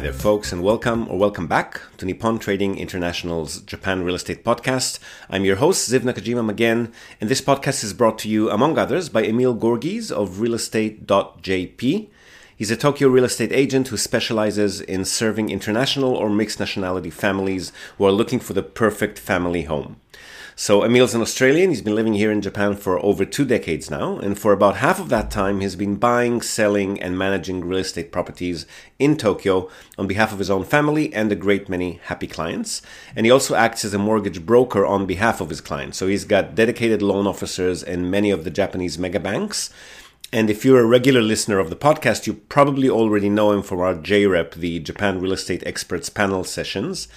[0.00, 4.98] There, folks, and welcome or welcome back to Nippon Trading International's Japan Real Estate Podcast.
[5.28, 6.90] I'm your host, Ziv Nakajima again,
[7.20, 12.08] and this podcast is brought to you, among others, by Emil Gorgis of realestate.jp.
[12.56, 17.70] He's a Tokyo real estate agent who specializes in serving international or mixed nationality families
[17.98, 20.00] who are looking for the perfect family home.
[20.62, 21.70] So Emil's an Australian.
[21.70, 25.00] He's been living here in Japan for over two decades now, and for about half
[25.00, 28.66] of that time, he's been buying, selling, and managing real estate properties
[28.98, 32.82] in Tokyo on behalf of his own family and a great many happy clients.
[33.16, 35.96] And he also acts as a mortgage broker on behalf of his clients.
[35.96, 39.70] So he's got dedicated loan officers in many of the Japanese mega banks.
[40.30, 43.80] And if you're a regular listener of the podcast, you probably already know him from
[43.80, 47.08] our JREP, the Japan Real Estate Experts panel sessions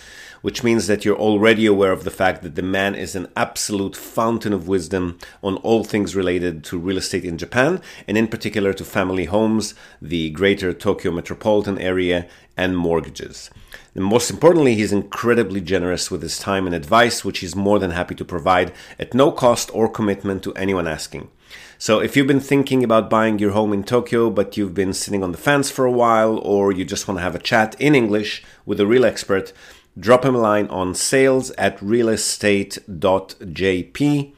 [0.43, 3.95] which means that you're already aware of the fact that the man is an absolute
[3.95, 8.73] fountain of wisdom on all things related to real estate in Japan, and in particular
[8.73, 13.49] to family homes, the greater Tokyo metropolitan area, and mortgages.
[13.95, 17.91] And most importantly, he's incredibly generous with his time and advice, which he's more than
[17.91, 21.29] happy to provide at no cost or commitment to anyone asking.
[21.77, 25.23] So if you've been thinking about buying your home in Tokyo, but you've been sitting
[25.23, 27.95] on the fence for a while, or you just want to have a chat in
[27.95, 29.53] English with a real expert,
[29.99, 34.33] drop him a line on sales at realestate.jp.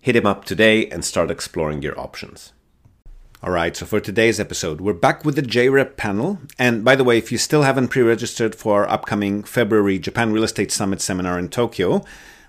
[0.00, 2.52] Hit him up today and start exploring your options.
[3.42, 6.40] All right, so for today's episode, we're back with the JREP panel.
[6.58, 10.32] And by the way, if you still haven't pre registered for our upcoming February Japan
[10.32, 12.04] Real Estate Summit seminar in Tokyo,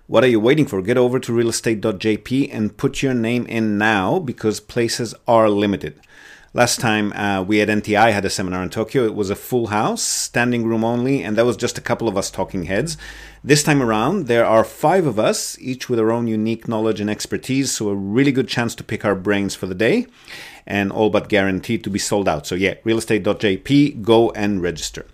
[0.07, 0.81] what are you waiting for?
[0.81, 5.99] Get over to realestate.jp and put your name in now because places are limited.
[6.57, 9.67] Last time uh, we at NTI had a seminar in Tokyo, it was a full
[9.67, 12.97] house, standing room only, and that was just a couple of us talking heads.
[13.43, 17.11] This time around, there are five of us, each with our own unique knowledge and
[17.11, 20.07] expertise, so a really good chance to pick our brains for the day,
[20.67, 22.45] and all but guaranteed to be sold out.
[22.45, 25.05] So, yeah, realestate.jp, go and register.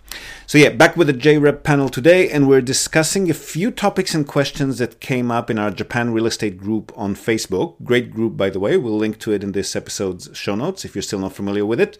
[0.47, 4.27] So, yeah, back with the JREP panel today, and we're discussing a few topics and
[4.27, 7.75] questions that came up in our Japan real estate group on Facebook.
[7.83, 8.77] Great group, by the way.
[8.77, 11.79] We'll link to it in this episode's show notes if you're still not familiar with
[11.79, 11.97] it.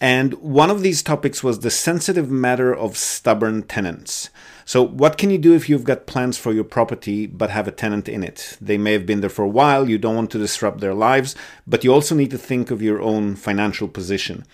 [0.00, 4.30] And one of these topics was the sensitive matter of stubborn tenants.
[4.68, 7.70] So, what can you do if you've got plans for your property but have a
[7.70, 8.58] tenant in it?
[8.60, 11.36] They may have been there for a while, you don't want to disrupt their lives,
[11.68, 14.44] but you also need to think of your own financial position.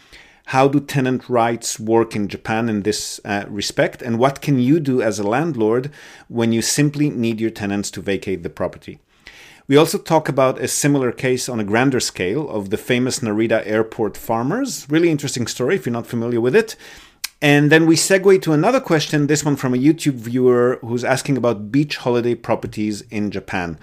[0.46, 4.02] How do tenant rights work in Japan in this uh, respect?
[4.02, 5.90] And what can you do as a landlord
[6.28, 8.98] when you simply need your tenants to vacate the property?
[9.66, 13.66] We also talk about a similar case on a grander scale of the famous Narita
[13.66, 14.86] airport farmers.
[14.90, 16.76] Really interesting story if you're not familiar with it.
[17.42, 21.36] And then we segue to another question, this one from a YouTube viewer who's asking
[21.36, 23.80] about beach holiday properties in Japan.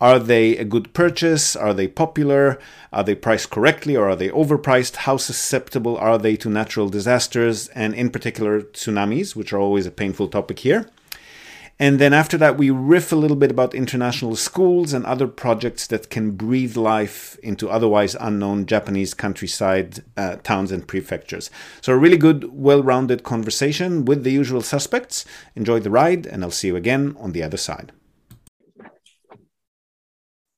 [0.00, 1.54] Are they a good purchase?
[1.54, 2.58] Are they popular?
[2.90, 4.96] Are they priced correctly or are they overpriced?
[4.96, 9.90] How susceptible are they to natural disasters and, in particular, tsunamis, which are always a
[9.90, 10.88] painful topic here?
[11.78, 15.86] And then after that, we riff a little bit about international schools and other projects
[15.88, 21.50] that can breathe life into otherwise unknown Japanese countryside uh, towns and prefectures.
[21.80, 25.24] So, a really good, well rounded conversation with the usual suspects.
[25.56, 27.92] Enjoy the ride, and I'll see you again on the other side.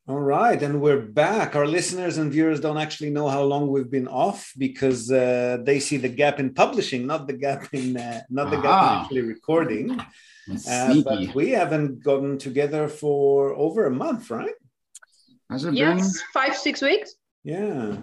[0.07, 1.57] All right, and we're back.
[1.57, 5.81] Our listeners and viewers don't actually know how long we've been off because uh, they
[5.81, 8.63] see the gap in publishing, not the gap in uh, not the Aha.
[8.63, 9.99] gap in actually recording.
[10.69, 14.55] Uh, but we haven't gotten together for over a month, right?
[15.51, 16.23] Has it yes, been?
[16.33, 17.15] five, six weeks.
[17.45, 17.97] Yeah.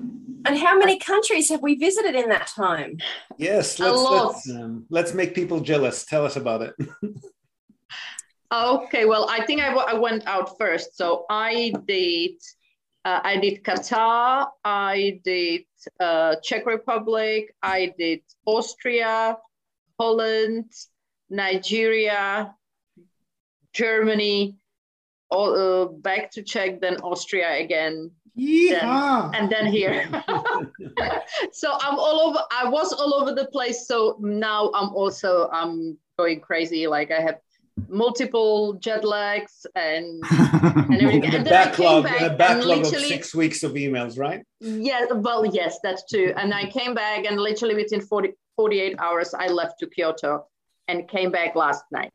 [0.46, 2.98] And how many countries have we visited in that time?
[3.38, 6.06] Yes, let's, let's, um, let's make people jealous.
[6.06, 6.76] Tell us about it.
[8.54, 10.96] okay, well, I think I, w- I went out first.
[10.96, 12.34] So I did.
[13.04, 15.64] Uh, I did Qatar, I did
[16.00, 19.38] uh, Czech Republic, I did Austria,
[20.00, 20.72] Holland,
[21.32, 22.54] Nigeria,
[23.74, 24.58] Germany,
[25.30, 30.08] all, uh, back to Czech, then Austria again, then, and then here.
[31.52, 32.40] so I'm all over.
[32.52, 33.88] I was all over the place.
[33.88, 36.88] So now I'm also I'm going crazy.
[36.88, 37.40] Like I have
[37.88, 41.34] multiple jet lags and, and everything.
[41.34, 44.44] and backlog, a backlog of six weeks of emails, right?
[44.60, 46.34] Yeah, well, yes, that's true.
[46.36, 50.46] And I came back and literally within 40, 48 hours, I left to Kyoto
[50.92, 52.12] and came back last night.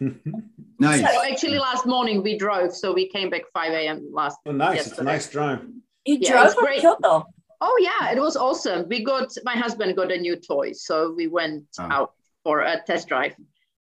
[0.78, 1.00] nice.
[1.00, 4.08] So actually, last morning we drove, so we came back 5 a.m.
[4.12, 4.38] last.
[4.46, 4.76] Oh, nice!
[4.76, 4.92] Yesterday.
[4.92, 5.60] It's a nice drive.
[6.04, 7.24] You yeah, drove from Kyoto.
[7.60, 8.86] Oh yeah, it was awesome.
[8.88, 11.88] We got my husband got a new toy, so we went oh.
[11.90, 12.12] out
[12.44, 13.34] for a test drive.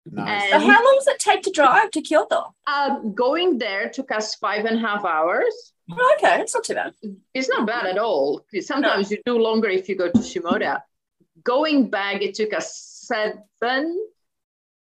[0.05, 0.51] Nice.
[0.51, 2.55] So how long does it take to drive to Kyoto?
[2.67, 5.55] Um, going there took us five and a half hours.
[5.91, 6.93] Oh, okay, it's not too bad.
[7.35, 8.45] It's not bad at all.
[8.61, 9.17] Sometimes no.
[9.17, 10.81] you do longer if you go to Shimoda.
[11.45, 14.07] Going back, it took us seven,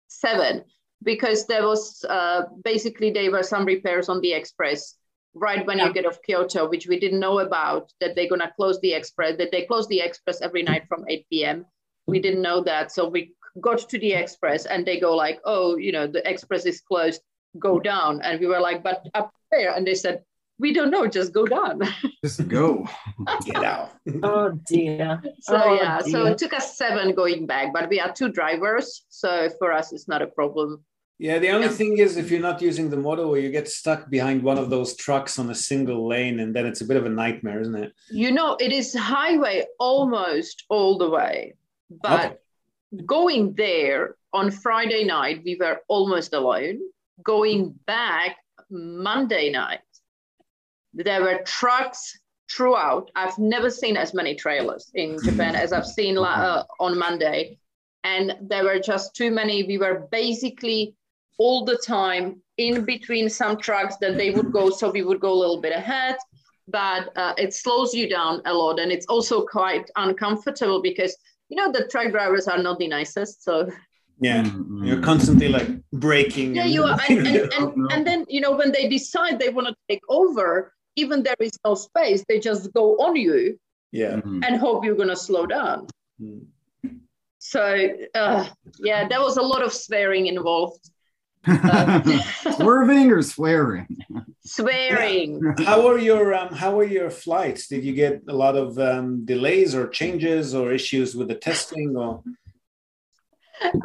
[0.08, 0.64] seven,
[1.02, 4.96] because there was uh, basically there were some repairs on the express
[5.34, 5.86] right when yeah.
[5.86, 9.36] you get off Kyoto, which we didn't know about, that they're gonna close the express,
[9.38, 11.66] that they close the express every night from 8 p.m.
[12.06, 12.92] We didn't know that.
[12.92, 16.66] So we got to the express and they go like, oh, you know, the express
[16.66, 17.20] is closed,
[17.58, 18.20] go down.
[18.22, 19.74] And we were like, but up there.
[19.74, 20.22] And they said,
[20.58, 21.80] we don't know, just go down.
[22.24, 22.86] Just go.
[23.44, 23.90] Get out.
[24.22, 25.20] oh dear.
[25.40, 26.12] So oh, yeah, dear.
[26.12, 29.04] so it took us seven going back, but we are two drivers.
[29.08, 30.82] So for us, it's not a problem.
[31.18, 34.42] Yeah, the only thing is if you're not using the motorway, you get stuck behind
[34.42, 37.10] one of those trucks on a single lane, and then it's a bit of a
[37.10, 37.92] nightmare, isn't it?
[38.10, 41.54] You know, it is highway almost all the way,
[42.02, 43.04] but okay.
[43.06, 46.80] going there on Friday night, we were almost alone.
[47.22, 48.36] Going back
[48.68, 49.80] Monday night,
[50.94, 52.18] there were trucks
[52.50, 53.10] throughout.
[53.16, 57.58] I've never seen as many trailers in Japan as I've seen uh, on Monday.
[58.04, 59.64] And there were just too many.
[59.64, 60.94] We were basically
[61.38, 65.32] all the time in between some trucks that they would go so we would go
[65.32, 66.16] a little bit ahead
[66.68, 71.16] but uh, it slows you down a lot and it's also quite uncomfortable because
[71.48, 73.68] you know the truck drivers are not the nicest so
[74.20, 74.84] yeah mm-hmm.
[74.84, 76.54] you're constantly like braking.
[76.54, 79.66] yeah you are and, and, and, and, then you know when they decide they want
[79.66, 83.58] to take over even there is no space they just go on you
[83.92, 84.42] yeah mm-hmm.
[84.44, 85.86] and hope you're going to slow down
[86.20, 86.40] mm.
[87.38, 88.46] so uh,
[88.78, 90.90] yeah there was a lot of swearing involved
[92.56, 93.86] Swerving or swearing?
[94.44, 95.42] Swearing.
[95.58, 97.66] How are your um, How are your flights?
[97.68, 101.96] Did you get a lot of um, delays or changes or issues with the testing
[101.96, 102.22] or?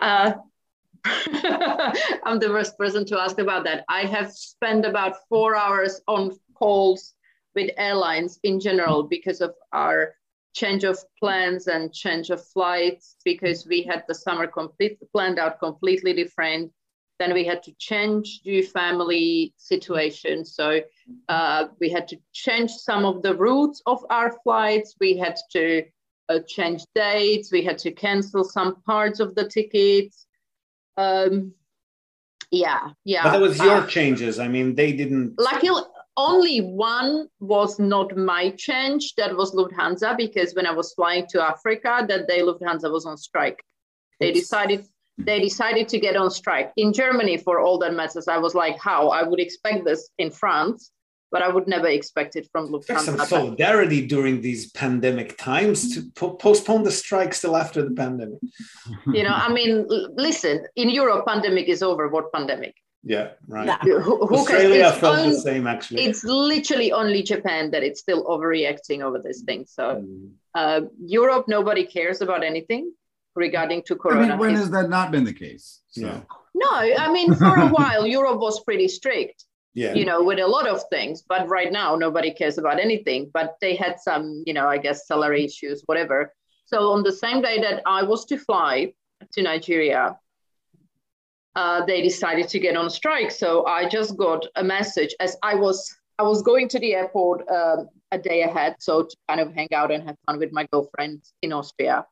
[0.02, 0.34] Uh,
[1.06, 3.84] I'm the worst person to ask about that.
[3.90, 7.14] I have spent about four hours on calls
[7.56, 10.14] with airlines in general because of our
[10.54, 15.60] change of plans and change of flights because we had the summer complete planned out
[15.60, 16.72] completely different
[17.20, 20.46] then we had to change the family situation.
[20.46, 20.80] So
[21.28, 24.96] uh, we had to change some of the routes of our flights.
[25.00, 25.84] We had to
[26.30, 27.52] uh, change dates.
[27.52, 30.26] We had to cancel some parts of the tickets.
[30.96, 31.54] Um,
[32.52, 33.24] yeah, yeah.
[33.24, 34.40] But that was your uh, changes.
[34.40, 35.36] I mean, they didn't.
[35.38, 35.82] Luckily,
[36.19, 39.13] only one was not my change.
[39.16, 43.18] That was Lufthansa because when I was flying to Africa, that day Lufthansa was on
[43.18, 43.63] strike.
[44.19, 44.86] They decided
[45.18, 46.71] they decided to get on strike.
[46.77, 49.10] In Germany, for all that matters, I was like, how?
[49.10, 50.92] I would expect this in France,
[51.31, 53.18] but I would never expect it from Lufthansa.
[53.18, 58.39] Some solidarity during these pandemic times to po- postpone the strike still after the pandemic.
[59.13, 59.86] You know, I mean,
[60.27, 62.07] listen, in Europe, pandemic is over.
[62.07, 62.75] What pandemic?
[63.04, 63.81] Yeah, right.
[63.81, 66.04] Who, who Australia felt the same, actually.
[66.04, 69.66] It's literally only Japan that it's still overreacting over this thing.
[69.68, 70.31] So, mm.
[70.54, 72.92] uh, Europe, nobody cares about anything
[73.36, 74.22] regarding to corona.
[74.22, 75.81] I mean, when has that not been the case?
[75.92, 76.01] So.
[76.01, 76.22] Yeah.
[76.56, 79.45] No, I mean, for a while, Europe was pretty strict.
[79.75, 79.94] Yeah.
[79.94, 83.30] You know, with a lot of things, but right now nobody cares about anything.
[83.34, 86.34] But they had some, you know, I guess salary issues, whatever.
[86.66, 88.94] So on the same day that I was to fly
[89.34, 90.18] to Nigeria,
[91.56, 93.31] uh, they decided to get on strike.
[93.31, 97.50] So I just got a message as I was I was going to the airport
[97.50, 100.68] uh, a day ahead, so to kind of hang out and have fun with my
[100.71, 102.06] girlfriend in Austria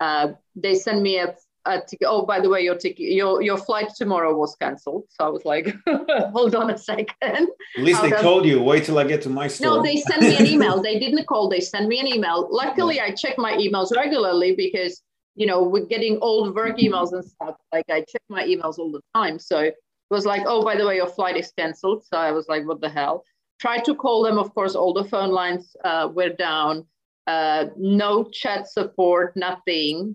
[0.00, 1.34] uh, they send me a,
[1.66, 2.06] a ticket.
[2.08, 5.04] Oh, by the way, your ticket, your your flight tomorrow was cancelled.
[5.08, 5.74] So I was like,
[6.32, 7.48] hold on a second.
[7.76, 8.22] At least How they does...
[8.22, 8.62] told you.
[8.62, 9.76] Wait till I get to my store.
[9.76, 10.82] No, they sent me an email.
[10.88, 11.48] they didn't call.
[11.48, 12.48] They sent me an email.
[12.50, 15.02] Luckily, I check my emails regularly because
[15.34, 17.56] you know we're getting old work emails and stuff.
[17.72, 19.38] Like I check my emails all the time.
[19.38, 19.74] So it
[20.10, 22.04] was like, oh, by the way, your flight is cancelled.
[22.04, 23.24] So I was like, what the hell?
[23.60, 24.38] Tried to call them.
[24.38, 26.86] Of course, all the phone lines uh, were down
[27.26, 30.14] uh, no chat support, nothing.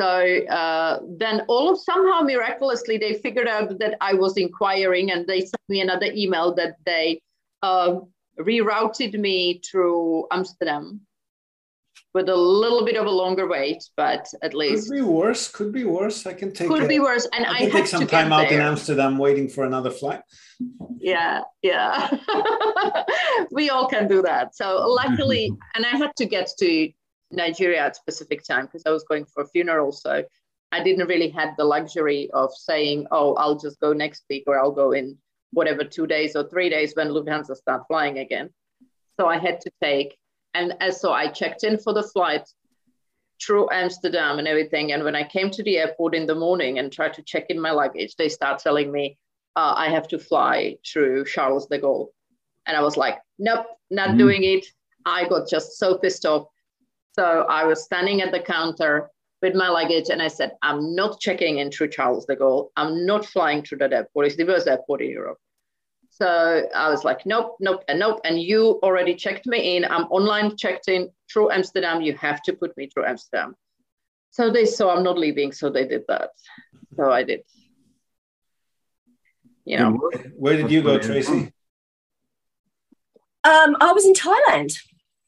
[0.00, 5.26] So uh, then all of somehow miraculously they figured out that I was inquiring and
[5.26, 7.20] they sent me another email that they
[7.62, 8.00] uh,
[8.38, 11.00] rerouted me through Amsterdam
[12.14, 15.48] with a little bit of a longer wait, but at least could be worse.
[15.48, 16.26] Could be worse.
[16.26, 18.60] I can take could be worse, and I, I take some time out there.
[18.60, 20.20] in Amsterdam waiting for another flight.
[20.98, 22.10] Yeah, yeah,
[23.50, 24.54] we all can do that.
[24.54, 26.90] So luckily, and I had to get to
[27.30, 29.92] Nigeria at specific time because I was going for a funeral.
[29.92, 30.22] So
[30.70, 34.58] I didn't really have the luxury of saying, "Oh, I'll just go next week," or
[34.58, 35.16] "I'll go in
[35.52, 38.50] whatever two days or three days when Lufthansa start flying again."
[39.18, 40.16] So I had to take
[40.54, 42.48] and, and so I checked in for the flight
[43.44, 44.92] through Amsterdam and everything.
[44.92, 47.60] And when I came to the airport in the morning and tried to check in
[47.60, 49.18] my luggage, they start telling me
[49.56, 52.08] uh, I have to fly through Charles de Gaulle.
[52.66, 54.18] And I was like, nope, not mm-hmm.
[54.18, 54.66] doing it.
[55.04, 56.46] I got just so pissed off.
[57.14, 59.10] So I was standing at the counter
[59.42, 62.68] with my luggage and I said, I'm not checking in through Charles de Gaulle.
[62.76, 64.26] I'm not flying through that airport.
[64.26, 65.38] It's the worst airport in Europe.
[66.14, 68.20] So I was like, nope, nope, and nope.
[68.24, 69.84] And you already checked me in.
[69.86, 72.02] I'm online checked in through Amsterdam.
[72.02, 73.56] You have to put me through Amsterdam.
[74.30, 75.52] So they saw I'm not leaving.
[75.52, 76.30] So they did that.
[76.96, 77.40] So I did.
[79.64, 80.10] You know.
[80.36, 81.52] Where did you go, Tracy?
[83.44, 84.76] Um, I was in Thailand.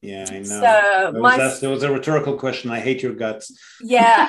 [0.03, 0.43] Yeah, I know.
[0.45, 2.71] So That was, my that's- that was a rhetorical question.
[2.71, 3.51] I hate your guts.
[3.81, 4.29] yeah,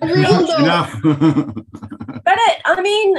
[0.00, 0.56] and Real though.
[0.58, 1.00] Enough.
[1.02, 3.16] but it, I mean,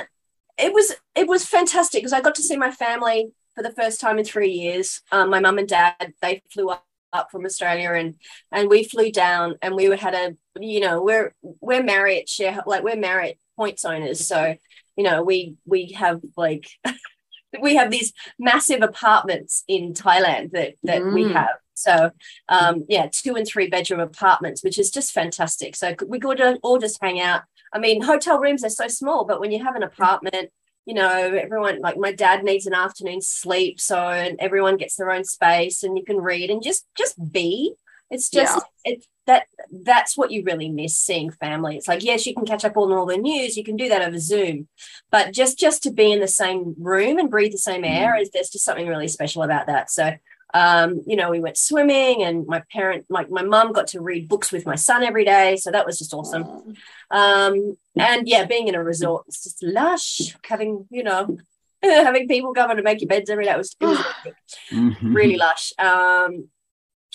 [0.58, 4.00] it was it was fantastic because I got to see my family for the first
[4.00, 5.02] time in three years.
[5.12, 8.16] Um, my mum and dad they flew up, up from Australia and
[8.52, 12.84] and we flew down and we had a you know we're we're Marriott share like
[12.84, 14.56] we're Marriott points owners so
[14.96, 16.68] you know we we have like
[17.62, 21.34] we have these massive apartments in Thailand that that we Mm.
[21.34, 21.56] have.
[21.74, 22.10] So
[22.50, 25.76] um, yeah, two and three bedroom apartments, which is just fantastic.
[25.76, 27.44] So we could all just hang out.
[27.74, 30.52] I mean, hotel rooms are so small, but when you have an apartment,
[30.86, 35.12] you know, everyone like my dad needs an afternoon sleep, so and everyone gets their
[35.12, 37.74] own space, and you can read and just just be.
[38.10, 39.48] It's just it's that
[39.84, 41.76] that's what you really miss seeing family.
[41.76, 44.02] It's like yes, you can catch up on all the news, you can do that
[44.02, 44.70] over Zoom,
[45.12, 47.90] but just just to be in the same room and breathe the same mm.
[47.90, 49.92] air is there's just something really special about that.
[49.92, 50.14] So
[50.54, 54.28] um, you know, we went swimming and my parent, like my mum got to read
[54.30, 55.58] books with my son every day.
[55.58, 56.76] So that was just awesome.
[57.12, 61.38] Um, and yeah, being in a resort, it's just lush, having, you know,
[61.84, 63.52] having people come in to make your beds every day.
[63.52, 64.00] It was, it was
[64.72, 65.14] Mhm.
[65.16, 65.74] really lush.
[65.78, 66.50] Um,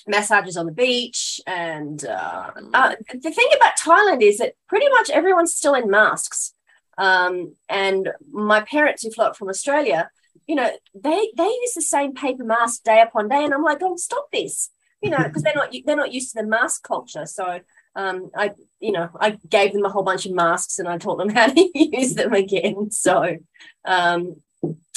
[0.07, 1.41] massages on the beach.
[1.47, 6.55] And uh, uh, the thing about Thailand is that pretty much everyone's still in masks.
[6.99, 10.11] Um, and my parents who flew up from Australia,
[10.47, 13.79] you know, they they use the same paper mask day upon day, and I'm like,
[13.83, 14.71] oh, stop this,
[15.01, 17.27] you know, because they're not they're not used to the mask culture.
[17.27, 17.61] So
[17.95, 21.19] um, I, you know, I gave them a whole bunch of masks, and I taught
[21.19, 22.91] them how to use them again.
[22.91, 23.37] So
[23.85, 24.37] um,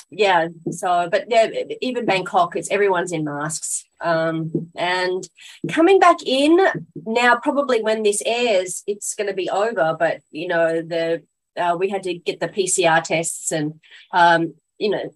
[0.09, 1.49] yeah, so but yeah,
[1.81, 3.83] even Bangkok, it's everyone's in masks.
[4.01, 5.27] Um, and
[5.69, 6.59] coming back in
[7.05, 9.95] now, probably when this airs, it's going to be over.
[9.97, 11.23] But you know, the
[11.57, 13.79] uh, we had to get the PCR tests, and
[14.13, 15.13] um, you know,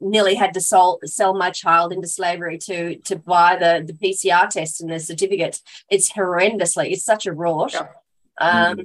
[0.00, 4.48] nearly had to sell sell my child into slavery to to buy the the PCR
[4.48, 5.62] test and the certificates.
[5.90, 6.92] It's horrendously.
[6.92, 7.72] It's such a rort.
[7.72, 7.88] Yeah.
[8.40, 8.80] Um,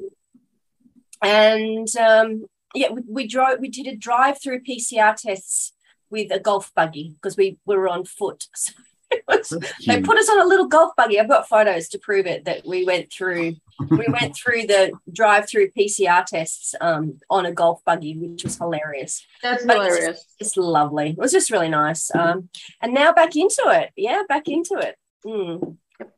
[1.22, 3.60] and um, yeah, we, we drove.
[3.60, 5.74] We did a drive through PCR tests
[6.10, 8.48] with a golf buggy because we, we were on foot.
[8.56, 8.93] So it
[9.28, 9.50] was,
[9.86, 11.20] they put us on a little golf buggy.
[11.20, 13.56] I've got photos to prove it that we went through.
[13.90, 19.26] we went through the drive-through PCR tests um, on a golf buggy, which was hilarious.
[19.42, 20.26] That's But it's hilarious.
[20.40, 21.10] It's lovely.
[21.12, 22.14] It was just really nice.
[22.16, 22.50] Um,
[22.82, 23.92] and now back into it.
[23.96, 24.98] Yeah, back into it.
[25.26, 25.78] Mm.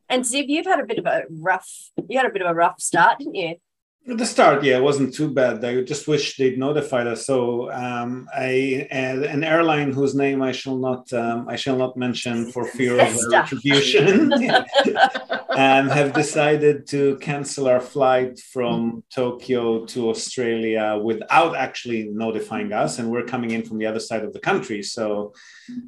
[0.10, 1.92] And Ziv, you've had a bit of a rough.
[2.08, 3.56] You had a bit of a rough start, didn't you?
[4.08, 5.66] At the start, yeah, it wasn't too bad.
[5.66, 7.26] I just wish they'd notified us.
[7.26, 11.98] So, um, I uh, an airline whose name I shall not um, I shall not
[11.98, 14.32] mention for fear of retribution,
[15.50, 23.00] um, have decided to cancel our flight from Tokyo to Australia without actually notifying us,
[23.00, 24.84] and we're coming in from the other side of the country.
[24.84, 25.34] So,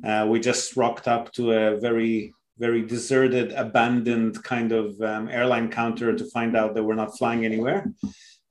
[0.04, 5.70] uh, we just rocked up to a very very deserted, abandoned kind of um, airline
[5.70, 7.92] counter to find out that we're not flying anywhere.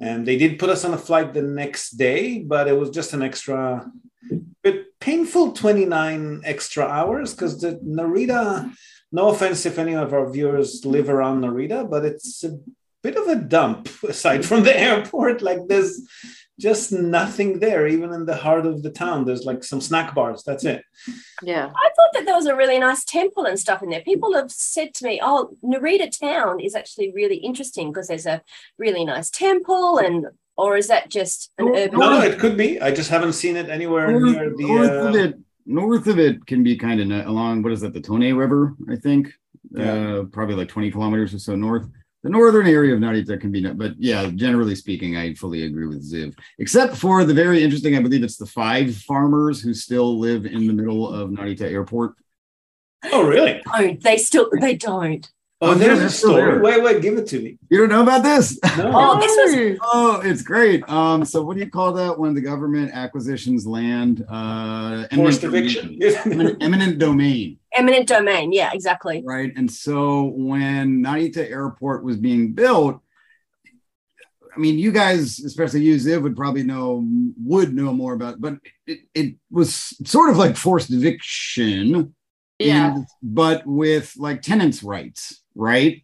[0.00, 3.14] And they did put us on a flight the next day, but it was just
[3.14, 3.90] an extra,
[4.62, 8.72] bit painful 29 extra hours because the Narita,
[9.12, 12.58] no offense if any of our viewers live around Narita, but it's a
[13.02, 15.42] bit of a dump aside from the airport.
[15.42, 16.00] Like there's
[16.58, 19.24] just nothing there, even in the heart of the town.
[19.24, 20.42] There's like some snack bars.
[20.44, 20.82] That's it.
[21.42, 21.66] Yeah.
[21.66, 24.00] I thought that there was a really nice temple and stuff in there.
[24.00, 28.42] People have said to me, "Oh, Narita town is actually really interesting because there's a
[28.78, 31.98] really nice temple." And or is that just an Well, urban?
[31.98, 32.80] No, no, it could be.
[32.80, 34.66] I just haven't seen it anywhere north, near the.
[34.66, 35.34] north uh, of it,
[35.66, 38.96] north of it can be kind of along what is that, the Tone River, I
[38.96, 39.32] think.
[39.72, 39.92] Yeah.
[39.92, 41.86] Uh, probably like 20 kilometers or so north.
[42.26, 46.02] The northern area of Narita can be, but yeah, generally speaking, I fully agree with
[46.12, 46.36] Ziv.
[46.58, 50.66] Except for the very interesting, I believe it's the five farmers who still live in
[50.66, 52.14] the middle of Narita Airport.
[53.12, 53.62] Oh, really?
[53.72, 54.50] Don't they still?
[54.60, 55.24] They don't.
[55.60, 56.60] Oh, Oh, there's yeah, a they're story.
[56.60, 57.56] Wait, wait, give it to me.
[57.70, 58.58] You don't know about this?
[58.76, 58.90] No.
[58.94, 60.86] Oh, this was Oh, it's great.
[60.88, 64.26] Um, so what do you call that when the government acquisitions land?
[64.28, 65.98] Uh, Forced eminent eviction.
[65.98, 66.18] domain.
[66.26, 68.52] Eminent, eminent domain, eminent domain.
[68.52, 69.22] Yeah, exactly.
[69.24, 69.52] right?
[69.56, 73.00] And so when Narita Airport was being built,
[74.54, 77.06] I mean, you guys, especially you, Ziv, would probably know
[77.44, 78.54] would know more about, but
[78.86, 79.74] it, it was
[80.08, 82.14] sort of like forced eviction,
[82.58, 82.94] Yeah.
[82.96, 86.02] in- but with like tenants' rights, right?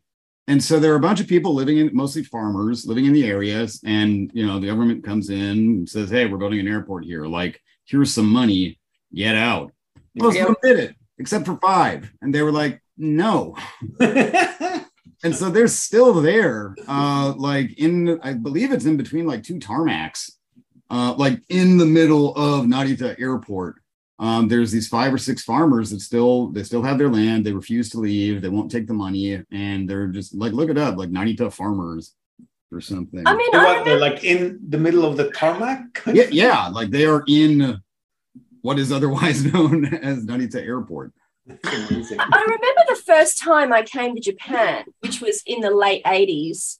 [0.48, 3.24] and so there are a bunch of people living in mostly farmers living in the
[3.24, 7.04] areas and you know the government comes in and says hey we're building an airport
[7.04, 8.76] here like here's some money
[9.14, 9.70] get out
[10.16, 12.12] most of them did it except for five.
[12.20, 13.56] And they were like no.
[15.24, 19.58] And so they're still there uh like in i believe it's in between like two
[19.60, 20.32] tarmacs
[20.90, 23.76] uh like in the middle of narita airport.
[24.18, 27.44] Um, there's these five or six farmers that still they still have their land.
[27.46, 28.40] They refuse to leave.
[28.42, 29.42] They won't take the money.
[29.52, 32.14] And they're just like look it up like narita farmers
[32.72, 33.22] or something.
[33.26, 36.02] I mean, They're what, they're like in the middle of the tarmac.
[36.18, 37.80] yeah yeah like they are in
[38.62, 41.12] what is otherwise known as narita airport
[41.48, 46.78] I remember the first time I came to Japan, which was in the late 80s.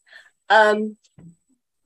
[0.49, 0.97] Um,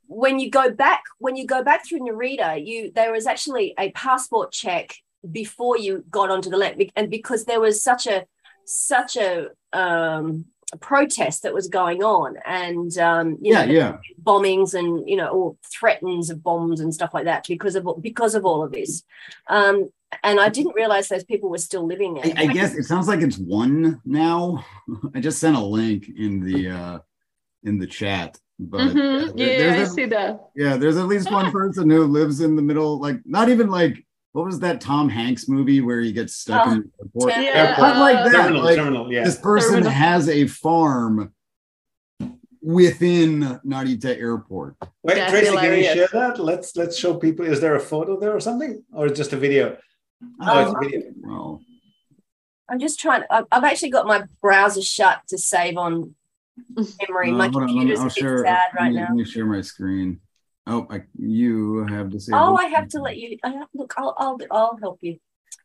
[0.06, 3.90] when you go back, when you go back through Narita, you there was actually a
[3.92, 4.94] passport check
[5.30, 8.26] before you got onto the land, and because there was such a
[8.64, 10.46] such a um,
[10.80, 15.28] protest that was going on, and um, you yeah know, yeah bombings and you know
[15.28, 19.02] or threatens of bombs and stuff like that because of because of all of this
[19.48, 19.88] um
[20.24, 23.08] and i didn't realize those people were still living there I, I guess it sounds
[23.08, 24.64] like it's one now
[25.14, 26.98] i just sent a link in the uh
[27.64, 29.28] in the chat but Mhm.
[29.28, 30.40] uh, there- Yeah, I there's see that.
[30.54, 34.05] Yeah, there's at least one person who lives in the middle, like not even like
[34.36, 37.32] what was that Tom Hanks movie where he gets stuck Oh, in the airport?
[37.32, 37.54] Terminal.
[37.54, 38.32] Yeah, Not like that.
[38.32, 39.24] terminal, like, terminal, yeah.
[39.24, 39.90] This person Terminal.
[39.92, 41.32] has a farm
[42.62, 44.76] within Narita Airport.
[45.02, 46.38] Wait, That's Tracy, can you share that?
[46.38, 47.46] Let's let's show people.
[47.46, 49.76] Is there a photo there or something, or just a video?
[50.42, 51.02] Oh, it's a Um, video.
[51.22, 51.60] Well,
[52.68, 56.14] i'm just trying I've, I've actually got my browser shut to save on
[57.00, 58.38] memory my uh, hold on, let me- computer's a I'll bit share.
[58.44, 60.20] sad let right me- now Let me share my screen.
[60.66, 62.32] Oh, I, you have to say.
[62.34, 65.18] oh i have to let you I have, look i'll i'll, I'll help you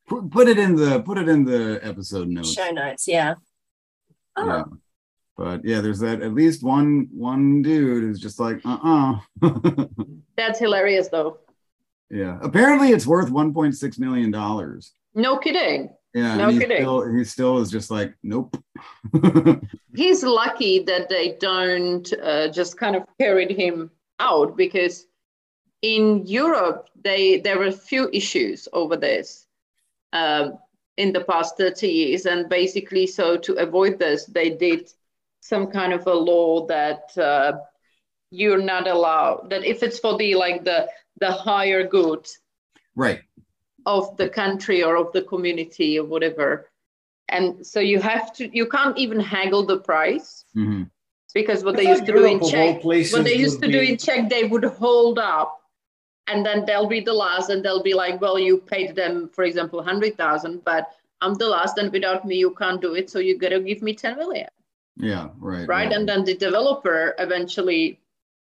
[0.08, 2.54] put, put it in the put it in the episode notes.
[2.54, 3.36] show notes yeah
[4.36, 4.64] oh Yeah.
[5.38, 8.78] But yeah, there's that at least one one dude who's just like, uh
[9.42, 9.50] uh
[10.38, 11.40] That's hilarious, though.
[12.12, 14.92] Yeah, apparently it's worth 1.6 million dollars.
[15.16, 15.90] No kidding.
[16.14, 16.78] Yeah, No and he kidding.
[16.84, 18.56] still he still is just like, nope.
[19.96, 23.90] He's lucky that they don't uh, just kind of carried him
[24.22, 25.06] out because
[25.82, 29.48] in Europe they there were a few issues over this
[30.14, 30.58] um,
[30.98, 34.92] in the past 30 years, and basically, so to avoid this, they did
[35.40, 37.54] some kind of a law that uh,
[38.30, 40.88] you're not allowed that if it's for the like the
[41.20, 42.26] the higher good
[42.96, 43.22] right.
[43.86, 46.70] of the country or of the community or whatever.
[47.30, 50.90] And so you have to, you can't even haggle the price Mhm.
[51.34, 53.80] Because what I they used to do in Czech, what they used would to do
[53.80, 55.62] in Czech, they would hold up
[56.28, 59.44] and then they'll be the last and they'll be like, well, you paid them, for
[59.44, 60.92] example, 100,000, but
[61.22, 63.10] I'm the last and without me, you can't do it.
[63.10, 64.50] So you got to give me 10 million
[64.98, 65.68] Yeah, right.
[65.68, 65.92] right?
[65.92, 68.00] And then the developer eventually,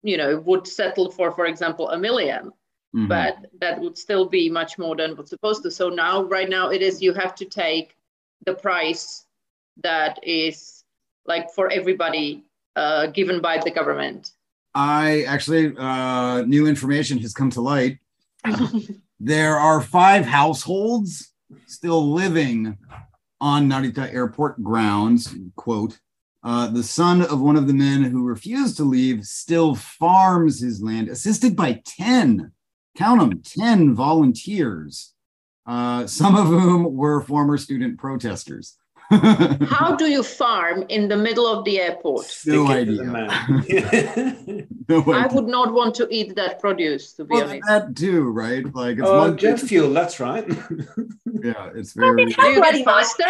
[0.04, 2.52] you know, would settle for, for example, a 1000000
[2.96, 3.08] Mhm.
[3.08, 5.70] but that would still be much more than what's supposed to.
[5.70, 7.96] So now, right now, it is you have to take
[8.46, 9.28] the price
[9.84, 10.84] that is
[11.26, 12.44] like for everybody
[12.75, 14.32] uh, given by the government.
[14.75, 17.97] I actually uh new information has come to light.
[19.19, 21.34] there are five households
[21.65, 22.77] still living
[23.41, 25.99] on Narita airport grounds, quote.
[26.41, 30.82] Uh, the son of one of the men who refused to leave still farms his
[30.82, 32.51] land, assisted by 10,
[32.97, 35.13] count them, 10 volunteers,
[35.67, 38.77] uh, some of whom were former student protesters.
[39.65, 42.28] How do you farm in the middle of the airport?
[42.45, 43.08] No it to the
[43.67, 44.67] idea.
[44.89, 47.67] I would not want to eat that produce, to be Well, honest.
[47.67, 48.63] that too, right?
[48.76, 49.91] Like it's oh, one jet fuel.
[49.93, 50.48] That's right.
[51.41, 52.32] Yeah, it's I mean, very.
[52.34, 53.24] how bloody get faster?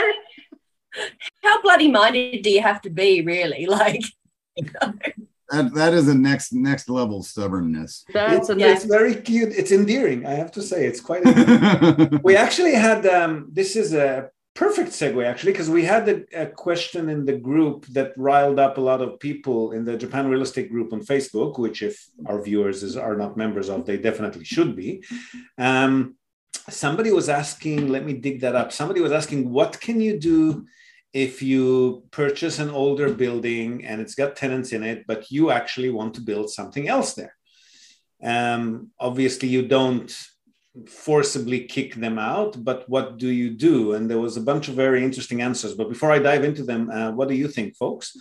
[1.44, 4.02] how bloody minded do you have to be really like
[5.52, 8.06] That, that is a next next level stubbornness.
[8.14, 9.54] That's it's, a it's very cute.
[9.54, 10.26] It's endearing.
[10.26, 11.24] I have to say, it's quite.
[12.24, 16.46] we actually had um, this is a perfect segue actually because we had a, a
[16.68, 20.42] question in the group that riled up a lot of people in the japan real
[20.42, 21.96] estate group on facebook which if
[22.28, 25.04] our viewers is, are not members of they definitely should be.
[25.58, 26.16] Um,
[26.70, 28.72] somebody was asking let me dig that up.
[28.72, 30.66] Somebody was asking what can you do
[31.14, 35.90] if you purchase an older building and it's got tenants in it but you actually
[35.90, 37.36] want to build something else there?
[38.22, 40.12] Um, obviously you don't
[40.88, 44.76] forcibly kick them out but what do you do and there was a bunch of
[44.76, 48.16] very interesting answers but before i dive into them uh, what do you think folks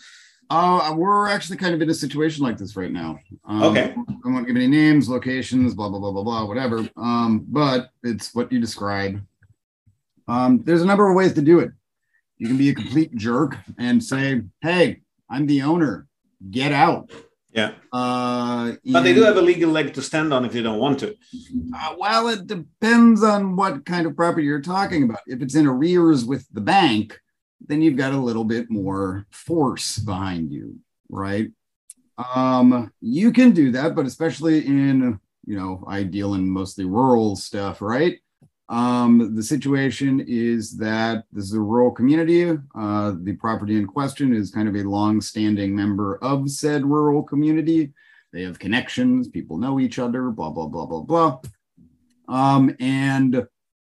[0.51, 3.11] Uh, we're actually kind of in a situation like this right now.
[3.51, 3.87] Um, Okay.
[4.25, 6.79] I won't give any names, locations, blah blah blah blah blah, whatever.
[6.97, 9.15] Um, but it's what you describe.
[10.27, 11.71] Um, there's a number of ways to do it.
[12.41, 13.53] You can be a complete jerk
[13.87, 14.25] and say,
[14.67, 14.85] "Hey,
[15.29, 15.95] I'm the owner.
[16.59, 17.05] Get out.
[17.59, 17.71] Yeah.
[17.93, 21.01] Uh, But they do have a legal leg to stand on if they don't want
[21.01, 21.09] to.
[21.75, 25.21] Uh, well, it depends on what kind of property you're talking about.
[25.27, 27.19] If it's in arrears with the bank,
[27.69, 30.77] then you've got a little bit more force behind you,
[31.09, 31.49] right?
[32.35, 37.35] Um, you can do that, but especially in, you know, I deal in mostly rural
[37.35, 38.19] stuff, right?
[38.69, 42.59] Um, the situation is that this is a rural community.
[42.75, 47.93] Uh, the property in question is kind of a long-standing member of said rural community.
[48.33, 51.41] They have connections, people know each other, blah, blah, blah, blah, blah.
[52.29, 53.47] Um, and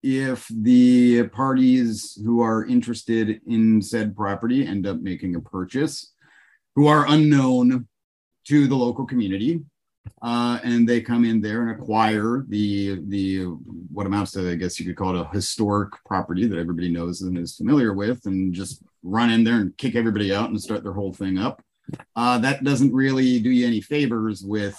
[0.02, 6.14] if the parties who are interested in said property end up making a purchase,
[6.74, 7.86] who are unknown
[8.46, 9.60] to the local community,
[10.22, 13.44] uh, and they come in there and acquire the the
[13.92, 17.22] what amounts to I guess you could call it a historic property that everybody knows
[17.22, 20.82] and is familiar with, and just run in there and kick everybody out and start
[20.82, 21.62] their whole thing up.
[22.14, 24.78] Uh, that doesn't really do you any favors with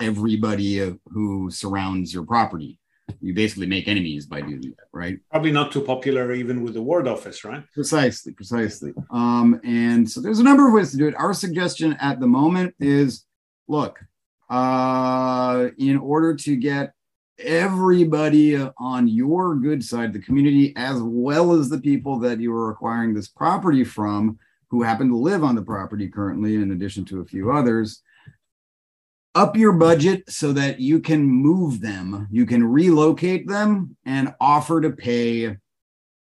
[0.00, 2.78] everybody who surrounds your property.
[3.20, 5.18] You basically make enemies by doing that, right?
[5.30, 7.62] Probably not too popular even with the ward office, right?
[7.74, 8.92] Precisely, precisely.
[9.10, 11.14] Um, and so there's a number of ways to do it.
[11.16, 13.24] Our suggestion at the moment is
[13.68, 14.00] look,
[14.52, 16.92] uh, in order to get
[17.38, 22.70] everybody on your good side the community, as well as the people that you are
[22.70, 24.38] acquiring this property from,
[24.68, 28.02] who happen to live on the property currently, in addition to a few others,
[29.34, 34.82] up your budget so that you can move them, you can relocate them, and offer
[34.82, 35.56] to pay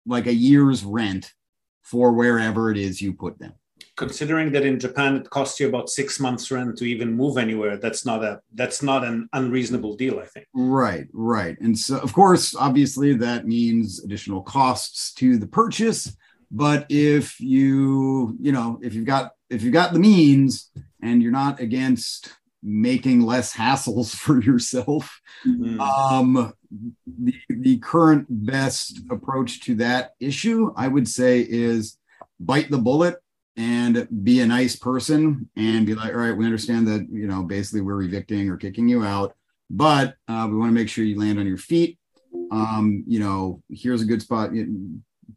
[0.06, 1.34] like a year's rent
[1.82, 3.54] for wherever it is you put them.
[3.98, 7.78] Considering that in Japan it costs you about six months rent to even move anywhere,
[7.78, 10.48] that's not a that's not an unreasonable deal, I think.
[10.54, 11.58] Right, right.
[11.62, 16.16] And so, of course, obviously, that means additional costs to the purchase.
[16.52, 20.70] But if you, you know, if you've got if you've got the means
[21.02, 25.80] and you're not against making less hassles for yourself, Mm.
[25.80, 26.54] um,
[27.06, 32.00] the, the current best approach to that issue, I would say, is
[32.40, 33.18] bite the bullet
[33.58, 37.44] and be a nice person and be like, all right, we understand that, you know,
[37.44, 39.36] basically we're evicting or kicking you out,
[39.70, 41.98] but uh, we want to make sure you land on your feet.
[42.52, 44.52] Um, you know, here's a good spot.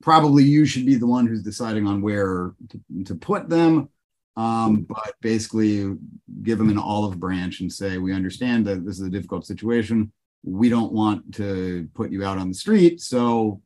[0.03, 3.89] Probably you should be the one who's deciding on where to, to put them.
[4.37, 5.97] Um, but basically
[6.45, 10.13] give them an olive branch and say, we understand that this is a difficult situation.
[10.45, 13.01] We don't want to put you out on the street.
[13.01, 13.61] So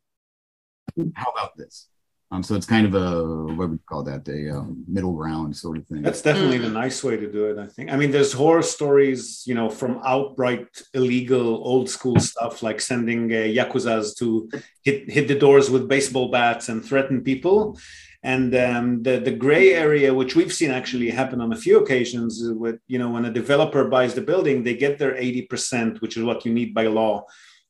[1.15, 1.89] how about this?
[2.33, 4.27] Um, so it's kind of a what would you call that?
[4.27, 6.01] A um, middle ground sort of thing.
[6.01, 7.91] That's definitely the nice way to do it, I think.
[7.91, 13.31] I mean, there's horror stories, you know, from outright illegal old school stuff like sending
[13.31, 14.49] uh, yakuzas to
[14.81, 17.77] hit hit the doors with baseball bats and threaten people.
[18.23, 22.41] And um, the the gray area, which we've seen actually happen on a few occasions,
[22.41, 26.01] is with you know when a developer buys the building, they get their eighty percent,
[26.01, 27.25] which is what you need by law.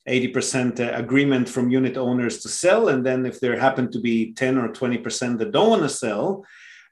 [0.08, 2.90] 80% agreement from unit owners to sell.
[2.90, 6.46] And then if there happen to be 10 or 20% that don't want to sell,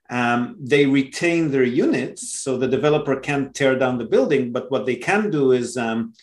[0.10, 2.42] um, they retain their units.
[2.42, 4.52] So the developer can't tear down the building.
[4.52, 6.14] But what they can do is um,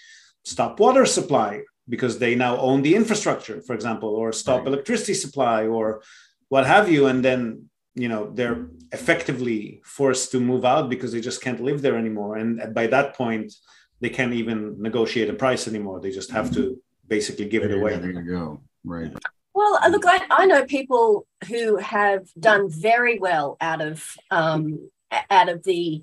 [0.44, 4.68] stop water supply because they now own the infrastructure, for example, or stop Right.
[4.68, 6.02] electricity supply or
[6.48, 7.06] what have you.
[7.06, 11.82] And then you know they're effectively forced to move out because they just can't live
[11.82, 13.52] there anymore and by that point
[14.00, 17.76] they can't even negotiate a price anymore they just have to basically give it There
[17.76, 18.60] you away go, There you go.
[18.84, 19.12] Right.
[19.54, 24.88] Well, uh, look, I, I know people who have done very well out of um,
[25.30, 26.00] out of the.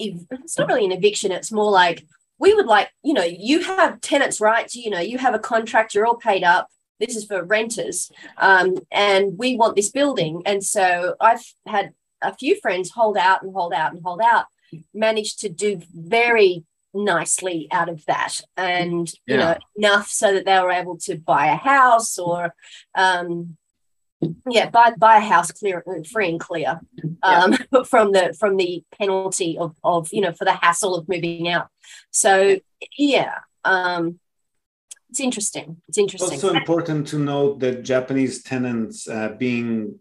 [0.00, 1.30] ev- It's not really an eviction.
[1.30, 2.06] It's more like
[2.38, 4.74] we would like, you know, you have tenants' rights.
[4.74, 5.94] You know, you have a contract.
[5.94, 6.68] You're all paid up.
[6.98, 10.42] This is for renters, um, and we want this building.
[10.46, 14.46] And so I've had a few friends hold out and hold out and hold out,
[14.94, 16.64] managed to do very
[17.04, 18.40] nicely out of that.
[18.56, 22.54] And you know enough so that they were able to buy a house or
[22.94, 23.56] um
[24.50, 26.80] yeah buy buy a house clear free and clear
[27.22, 27.56] um
[27.86, 31.68] from the from the penalty of of you know for the hassle of moving out.
[32.10, 32.58] So
[32.96, 34.18] yeah um
[35.10, 35.80] it's interesting.
[35.88, 36.32] It's interesting.
[36.32, 39.98] also important to note that japanese tenants uh, being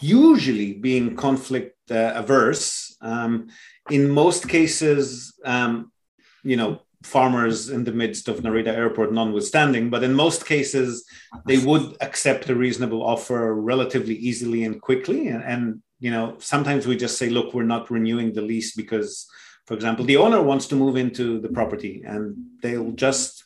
[0.00, 3.48] usually being conflict uh, averse um,
[3.90, 5.90] in most cases um,
[6.42, 11.06] you know farmers in the midst of narita airport notwithstanding but in most cases
[11.46, 15.28] they would accept a reasonable offer relatively easily and quickly.
[15.28, 19.26] And, and you know sometimes we just say look we're not renewing the lease because
[19.66, 23.39] for example the owner wants to move into the property and they'll just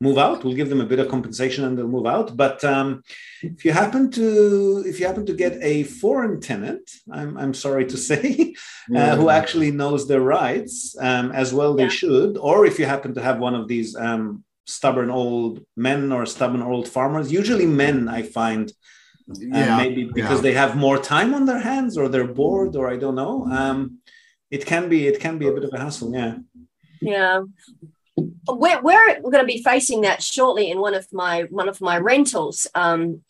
[0.00, 0.42] move out.
[0.42, 2.36] We'll give them a bit of compensation and they'll move out.
[2.36, 3.02] But um,
[3.42, 7.86] if you happen to if you happen to get a foreign tenant, I'm, I'm sorry
[7.86, 8.54] to say,
[8.94, 11.88] uh, who actually knows their rights um, as well they yeah.
[12.00, 16.24] should, or if you happen to have one of these um, stubborn old men or
[16.26, 18.72] stubborn old farmers, usually men, I find.
[19.30, 20.42] Uh, maybe because yeah.
[20.42, 23.46] they have more time on their hands or they're bored or I don't know.
[23.46, 23.98] Um,
[24.50, 26.12] it can be it can be a bit of a hassle.
[26.12, 26.38] Yeah.
[27.00, 27.42] Yeah,
[28.48, 31.98] we're, we're going to be facing that shortly in one of my one of my
[31.98, 32.66] rentals.
[32.74, 33.22] Um,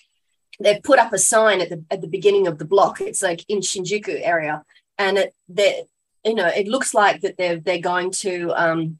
[0.61, 3.01] they've put up a sign at the at the beginning of the block.
[3.01, 4.65] It's like in Shinjuku area,
[4.99, 5.87] and it that
[6.25, 8.99] you know it looks like that they're they're going to um,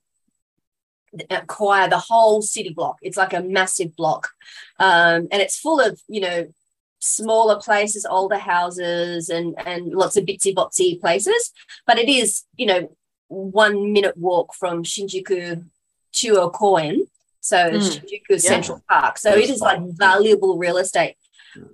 [1.29, 2.97] acquire the whole city block.
[3.03, 4.31] It's like a massive block,
[4.79, 6.53] um, and it's full of you know
[7.01, 11.53] smaller places, older houses, and and lots of bitsy botsy places.
[11.87, 12.97] But it is you know
[13.29, 15.65] one minute walk from Shinjuku
[16.13, 17.07] Chuo Koen,
[17.41, 17.79] so mm.
[17.79, 18.37] Shinjuku yeah.
[18.39, 19.19] Central Park.
[19.19, 21.17] So That's it is like valuable real estate.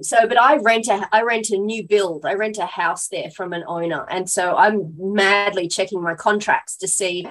[0.01, 2.25] So, but I rent a I rent a new build.
[2.25, 6.77] I rent a house there from an owner, and so I'm madly checking my contracts
[6.79, 7.29] to see,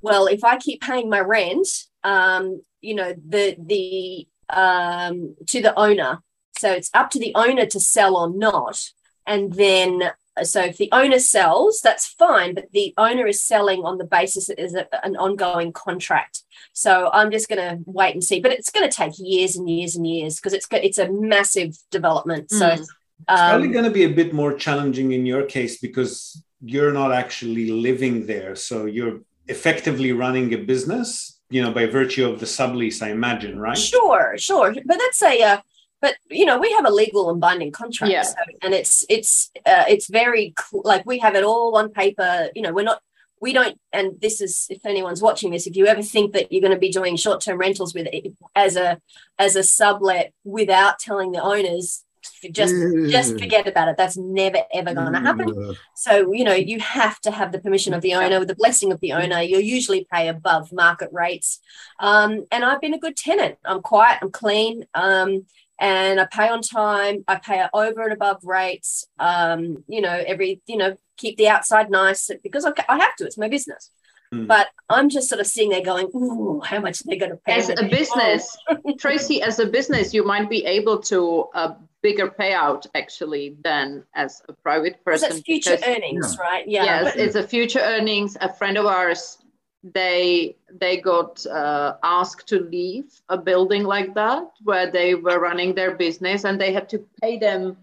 [0.00, 1.66] well, if I keep paying my rent,
[2.04, 6.22] um, you know, the the um to the owner.
[6.58, 8.80] So it's up to the owner to sell or not,
[9.26, 10.10] and then
[10.44, 14.48] so if the owner sells, that's fine, but the owner is selling on the basis
[14.48, 16.42] it is an ongoing contract.
[16.72, 19.68] So I'm just going to wait and see, but it's going to take years and
[19.68, 22.50] years and years because it's it's a massive development.
[22.50, 22.86] So mm.
[23.26, 26.92] Um, it's probably going to be a bit more challenging in your case because you're
[26.92, 28.54] not actually living there.
[28.54, 33.58] So you're effectively running a business, you know, by virtue of the sublease, I imagine,
[33.58, 33.76] right?
[33.76, 34.72] Sure, sure.
[34.72, 35.60] But that's a, uh,
[36.00, 38.22] but you know we have a legal and binding contract yeah.
[38.22, 42.48] so, and it's it's uh, it's very cl- like we have it all on paper
[42.54, 43.00] you know we're not
[43.40, 46.60] we don't and this is if anyone's watching this if you ever think that you're
[46.60, 49.00] going to be doing short-term rentals with it as a
[49.38, 52.04] as a sublet without telling the owners
[52.52, 52.74] just
[53.10, 53.96] just forget about it.
[53.96, 57.94] That's never ever going to happen so you know you have to have the permission
[57.94, 59.40] of the owner with the blessing of the owner.
[59.40, 61.60] You'll usually pay above market rates.
[62.00, 63.58] Um, and i've been a good tenant.
[63.64, 64.84] I'm quiet i'm clean.
[64.94, 65.46] Um,
[65.78, 67.24] and I pay on time.
[67.28, 69.06] I pay over and above rates.
[69.18, 73.24] Um, you know, every you know, keep the outside nice because I, I have to.
[73.24, 73.90] It's my business.
[74.32, 74.46] Mm.
[74.46, 77.54] But I'm just sort of sitting there going, "Ooh, how much they're going to pay?"
[77.54, 78.56] As a business,
[78.98, 84.42] Tracy, as a business, you might be able to a bigger payout actually than as
[84.48, 85.32] a private person.
[85.32, 86.46] It's future because, earnings, yeah.
[86.46, 86.68] right?
[86.68, 86.84] Yeah.
[86.84, 88.36] Yes, but, it's a future earnings.
[88.40, 89.37] A friend of ours
[89.82, 95.74] they they got uh, asked to leave a building like that where they were running
[95.74, 97.76] their business and they had to pay them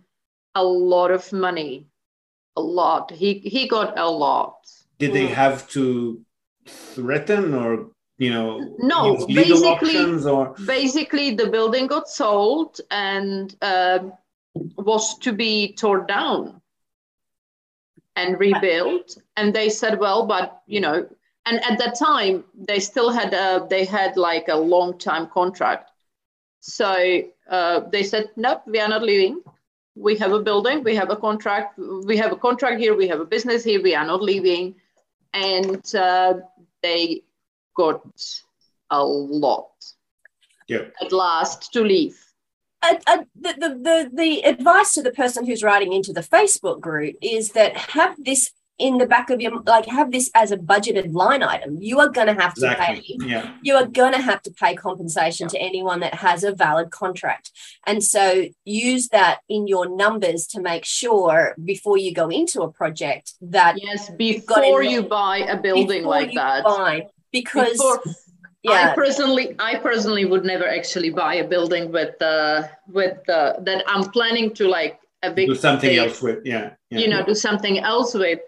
[0.55, 1.85] a lot of money.
[2.57, 3.11] A lot.
[3.11, 4.55] He he got a lot.
[4.97, 6.21] Did they have to
[6.67, 10.55] threaten or you know no basically or?
[10.65, 13.99] basically the building got sold and uh,
[14.77, 16.61] was to be torn down
[18.15, 19.17] and rebuilt.
[19.35, 21.07] And they said well but you know
[21.45, 25.91] and at that time they still had a, they had like a long time contract.
[26.59, 29.41] So uh, they said nope we are not leaving.
[29.95, 33.19] We have a building we have a contract we have a contract here we have
[33.19, 34.75] a business here we are not leaving.
[35.33, 36.35] And uh,
[36.81, 37.23] they
[37.75, 38.01] got
[38.89, 39.71] a lot.
[40.67, 40.85] Yeah.
[40.99, 42.17] at last to leave.
[42.81, 46.81] Uh, uh, the, the, the, the advice to the person who's writing into the Facebook
[46.81, 50.57] group is that have this in the back of your like have this as a
[50.57, 53.17] budgeted line item you are going to have to exactly.
[53.19, 53.53] pay yeah.
[53.61, 55.59] you are going to have to pay compensation yeah.
[55.59, 57.51] to anyone that has a valid contract
[57.87, 62.71] and so use that in your numbers to make sure before you go into a
[62.71, 68.01] project that yes before you buy a building like that buy, because before,
[68.63, 68.91] yeah.
[68.91, 73.83] I personally, I personally would never actually buy a building with uh, with uh, that
[73.87, 77.35] I'm planning to like a big do something else with, yeah, yeah, you know, do
[77.35, 78.39] something else with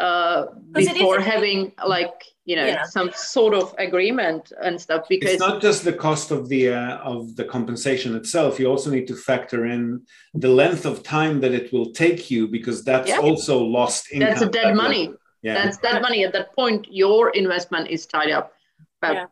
[0.00, 2.84] uh, before having like you know yeah.
[2.84, 6.96] some sort of agreement and stuff because it's not just the cost of the uh,
[6.98, 10.00] of the compensation itself you also need to factor in
[10.32, 13.18] the length of time that it will take you because that's yeah.
[13.18, 15.54] also lost income that's a dead money yeah.
[15.54, 18.54] that's dead money at that point your investment is tied up
[19.02, 19.26] but yeah.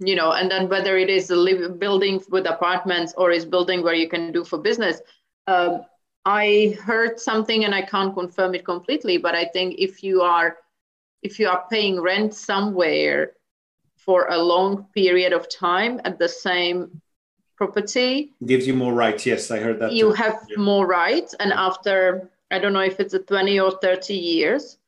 [0.00, 3.82] you know and then whether it is a live, building with apartments or is building
[3.82, 5.00] where you can do for business
[5.46, 5.80] um,
[6.24, 10.58] I heard something and I can't confirm it completely, but I think if you are
[11.22, 13.32] if you are paying rent somewhere
[13.96, 17.00] for a long period of time at the same
[17.56, 20.12] property gives you more rights yes i heard that you too.
[20.12, 20.56] have yeah.
[20.58, 24.78] more rights and after i don't know if it's a 20 or 30 years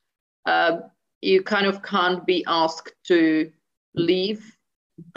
[0.46, 0.80] uh,
[1.22, 3.50] you kind of can't be asked to
[3.94, 4.53] leave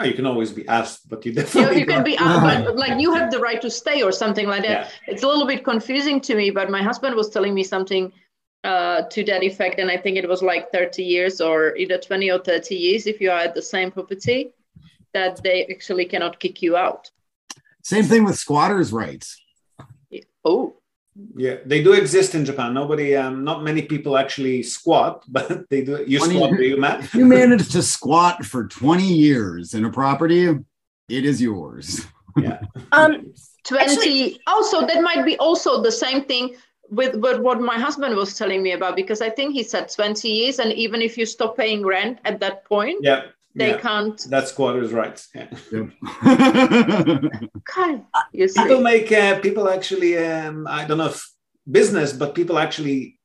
[0.00, 2.64] Oh, you can always be asked, but you You, definitely you can be Uh-huh.
[2.64, 4.90] but like you have the right to stay or something like that.
[5.06, 5.12] Yeah.
[5.12, 8.12] It's a little bit confusing to me, but my husband was telling me something
[8.64, 12.30] uh, to that effect, and I think it was like 30 years or either 20
[12.30, 14.52] or 30 years if you are at the same property,
[15.14, 17.08] that they actually cannot kick you out.
[17.84, 19.40] Same thing with squatters' rights.
[20.44, 20.77] Oh,
[21.36, 22.74] Yeah, they do exist in Japan.
[22.74, 26.04] Nobody, um, not many people actually squat, but they do.
[26.06, 26.34] You Funny.
[26.36, 27.04] squat, do you, Matt?
[27.04, 30.46] If you manage to squat for 20 years in a property,
[31.08, 32.06] it is yours.
[32.36, 32.60] Yeah.
[32.92, 33.32] Um,
[33.64, 36.54] 20 Actually- also that might be also the same thing
[36.88, 40.28] with, with what my husband was telling me about because i think he said 20
[40.28, 43.22] years and even if you stop paying rent at that point Yeah.
[43.58, 43.78] They yeah.
[43.78, 45.28] can't That's squatters' rights.
[45.34, 45.48] Yeah.
[47.64, 50.18] kind you see People make uh, people actually.
[50.18, 51.24] Um, I don't know if
[51.70, 53.18] business, but people actually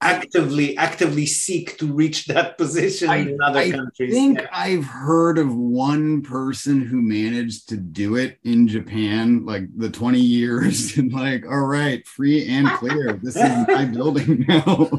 [0.00, 4.12] actively actively seek to reach that position I- in other I countries.
[4.12, 4.48] I think Yeah.
[4.52, 10.20] I've heard of one person who managed to do it in Japan, like the 20
[10.20, 13.14] years, and like, all right, free and clear.
[13.22, 14.90] This is my building now.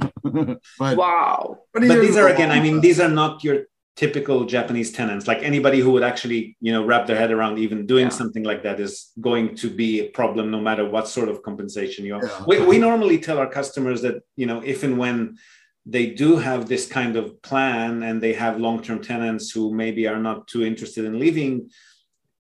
[0.79, 5.25] but, wow but these are again i mean these are not your typical japanese tenants
[5.27, 8.17] like anybody who would actually you know wrap their head around even doing Yeah.
[8.21, 12.03] something like that is going to be a problem no matter what sort of compensation
[12.05, 12.43] you have Yeah.
[12.47, 15.37] we, we normally tell our customers that you know if and when
[15.85, 20.19] they do have this kind of plan and they have long-term tenants who maybe are
[20.29, 21.69] not too interested in leaving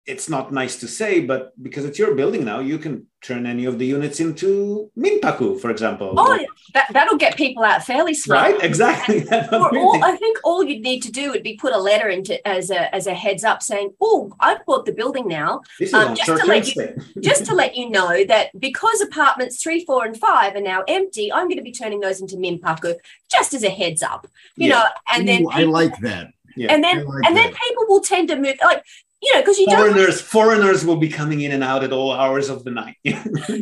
[0.06, 3.64] it's not nice to say but because it's your building now you can turn any
[3.64, 6.38] of the units into minpaku for example oh,
[6.74, 8.36] that, that'll get people out fairly slow.
[8.36, 12.08] right exactly all, I think all you'd need to do would be put a letter
[12.08, 15.88] into as a as a heads up saying, "Oh, I've bought the building now," This
[15.88, 19.84] is Um, just to let you- just to let you know that because apartments three,
[19.84, 22.94] four, and five are now empty, I'm going to be turning those into Minpaku
[23.30, 24.74] just as a heads up, you Yeah.
[24.74, 24.84] know.
[25.12, 26.28] And then Ooh, I like that.
[26.56, 26.72] Yeah.
[26.72, 28.82] and then like and then people will tend to move like
[29.26, 32.12] you know because you don't foreigners foreigners will be coming in and out at all
[32.12, 32.96] hours of the night.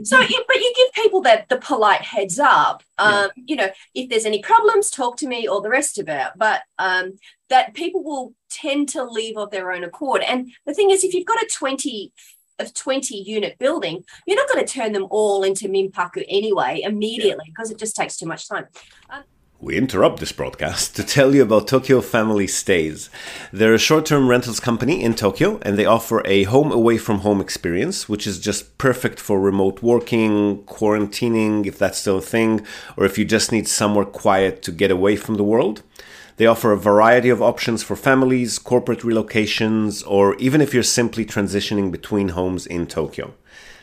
[0.05, 2.83] So, you, but you give people that the polite heads up.
[2.99, 6.29] Um, You know, if there's any problems, talk to me, or the rest of it.
[6.37, 10.23] But um, that people will tend to leave of their own accord.
[10.23, 12.13] And the thing is, if you've got a twenty
[12.61, 17.47] of 20 unit building, you're not going to turn them all into Minpaku anyway immediately
[17.47, 18.67] because it just takes too much time.
[19.65, 23.09] We interrupt this broadcast to tell you about Tokyo Family Stays.
[23.51, 27.21] They're a short term rentals company in Tokyo and they offer a home away from
[27.21, 32.61] home experience, which is just perfect for remote working, quarantining, if that's still a thing,
[32.99, 35.83] or if you just need somewhere quiet to get away from the world.
[36.37, 41.25] They offer a variety of options for families, corporate relocations, or even if you're simply
[41.25, 43.33] transitioning between homes in Tokyo.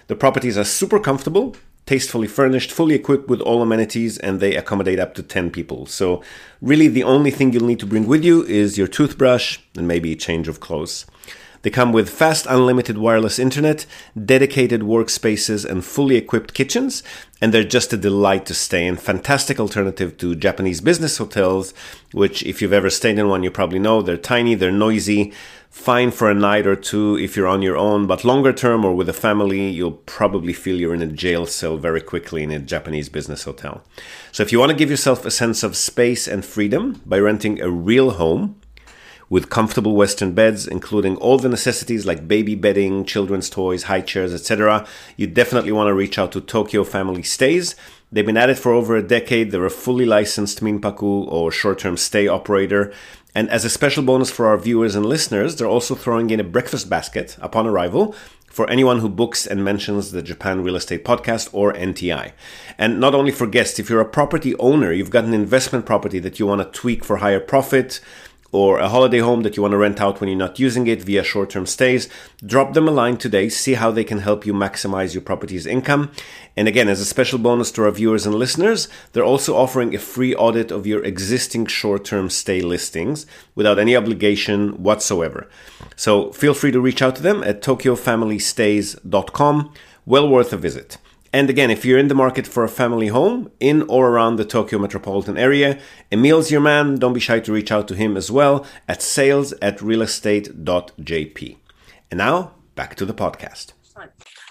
[0.05, 4.99] The properties are super comfortable, tastefully furnished, fully equipped with all amenities, and they accommodate
[4.99, 5.85] up to 10 people.
[5.85, 6.23] So,
[6.61, 10.11] really, the only thing you'll need to bring with you is your toothbrush and maybe
[10.13, 11.05] a change of clothes.
[11.63, 13.85] They come with fast, unlimited wireless internet,
[14.25, 17.03] dedicated workspaces, and fully equipped kitchens,
[17.39, 18.97] and they're just a delight to stay in.
[18.97, 21.73] Fantastic alternative to Japanese business hotels,
[22.13, 25.33] which, if you've ever stayed in one, you probably know they're tiny, they're noisy,
[25.71, 28.93] fine for a night or two if you're on your own, but longer term or
[28.93, 32.59] with a family, you'll probably feel you're in a jail cell very quickly in a
[32.59, 33.81] Japanese business hotel.
[34.31, 37.61] So if you want to give yourself a sense of space and freedom by renting
[37.61, 38.61] a real home,
[39.31, 44.33] with comfortable Western beds, including all the necessities like baby bedding, children's toys, high chairs,
[44.33, 47.73] etc., you definitely want to reach out to Tokyo Family Stays.
[48.11, 49.51] They've been at it for over a decade.
[49.51, 52.91] They're a fully licensed Minpaku or short term stay operator.
[53.33, 56.43] And as a special bonus for our viewers and listeners, they're also throwing in a
[56.43, 58.13] breakfast basket upon arrival
[58.47, 62.33] for anyone who books and mentions the Japan Real Estate Podcast or NTI.
[62.77, 66.19] And not only for guests, if you're a property owner, you've got an investment property
[66.19, 68.01] that you want to tweak for higher profit,
[68.51, 71.01] or a holiday home that you want to rent out when you're not using it
[71.01, 72.09] via short term stays,
[72.45, 76.11] drop them a line today, see how they can help you maximize your property's income.
[76.57, 79.99] And again, as a special bonus to our viewers and listeners, they're also offering a
[79.99, 83.25] free audit of your existing short term stay listings
[83.55, 85.47] without any obligation whatsoever.
[85.95, 89.73] So feel free to reach out to them at tokyofamilystays.com.
[90.05, 90.97] Well worth a visit.
[91.33, 94.43] And again, if you're in the market for a family home in or around the
[94.45, 95.79] Tokyo metropolitan area,
[96.11, 96.95] Emil's your man.
[96.95, 101.57] Don't be shy to reach out to him as well at sales at realestate.jp.
[102.09, 103.71] And now, back to the podcast.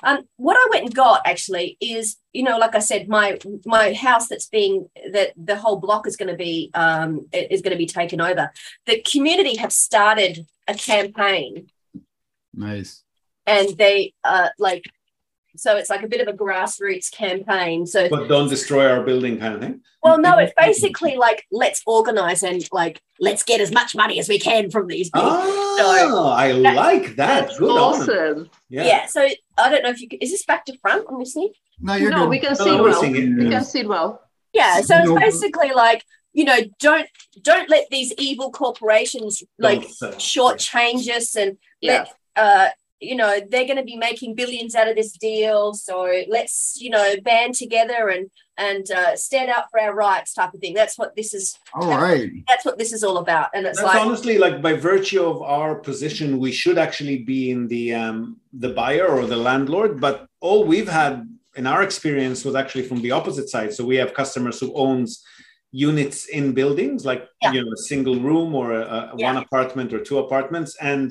[0.02, 3.92] Um, what I went and got actually is, you know, like I said, my my
[3.92, 7.78] house that's being that the whole block is going to be um, is going to
[7.78, 8.50] be taken over.
[8.86, 11.66] The community have started a campaign,
[12.54, 13.02] Nice.
[13.46, 14.84] and they uh, like
[15.56, 17.86] so it's like a bit of a grassroots campaign.
[17.86, 19.80] So, But don't destroy our building kind of thing.
[20.02, 24.28] well, no, it's basically like let's organize and like let's get as much money as
[24.28, 25.28] we can from these people.
[25.32, 27.46] Oh, I that- like that.
[27.46, 28.50] That's Good on awesome.
[28.68, 29.06] Yeah.
[29.06, 29.26] So
[29.58, 31.50] I don't know if you is this back to front on this thing?
[31.80, 32.28] No, you're No, good.
[32.30, 33.00] we can No, see we're well.
[33.00, 33.38] seeing it.
[33.38, 33.50] We Yeah.
[33.50, 34.22] can see it well.
[34.52, 34.80] Yeah.
[34.82, 37.08] So it's basically like you know don't
[37.42, 42.04] don't let these evil corporations like Don't shortchange us and Yeah.
[42.36, 42.68] let uh
[43.00, 45.96] you know they're going to be making billions out of this deal so
[46.28, 50.60] let's you know band together and and uh, stand up for our rights type of
[50.60, 52.30] thing that's what this is All right.
[52.46, 55.40] that's what this is all about and it's That's like honestly like by virtue of
[55.42, 59.98] our position, we should actually be in the um, the buyer or the landlord.
[60.06, 61.26] But all we've had
[61.56, 63.72] in our experience was actually from the opposite side.
[63.72, 65.24] So we have customers who owns
[65.72, 67.52] units in buildings, like Yeah.
[67.52, 69.28] you know a single room or a, a Yeah.
[69.32, 71.06] one apartment or two apartments, and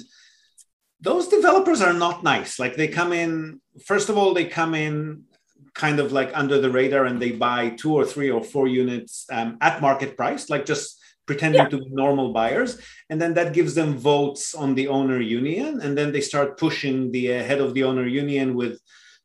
[1.02, 2.60] those developers are not nice.
[2.60, 3.62] Like they come in.
[3.86, 5.24] First of all, they come in
[5.74, 9.26] kind of like under the radar and they buy two or three or four units
[9.32, 11.70] um, at market price, like just pretending Yeah.
[11.70, 12.72] to be normal buyers
[13.10, 17.12] and then that gives them votes on the owner union and then they start pushing
[17.12, 18.74] the uh, head of the owner union with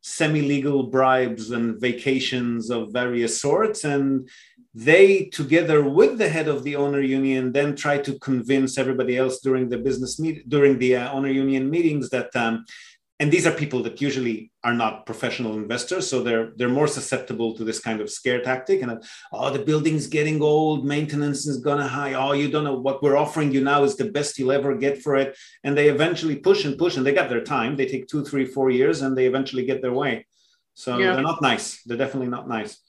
[0.02, 4.28] semi-legal bribes and vacations of various sorts and
[4.74, 9.38] they together with the head of the owner union then try to convince everybody else
[9.38, 12.64] during the business meet during the uh, owner union meetings that um,
[13.20, 17.54] and these are people that usually are not professional investors so they're they're more susceptible
[17.54, 19.00] to this kind of scare tactic and
[19.32, 23.16] oh the building's getting old maintenance is gonna high oh you don't know what we're
[23.16, 25.36] offering you now is the best you'll ever get for it.
[25.62, 27.76] And they eventually push and push and they got their time.
[27.76, 30.26] They take two three four years and they eventually get their way.
[30.74, 31.14] So Yeah.
[31.14, 31.82] they're not nice.
[31.84, 32.80] They're definitely not nice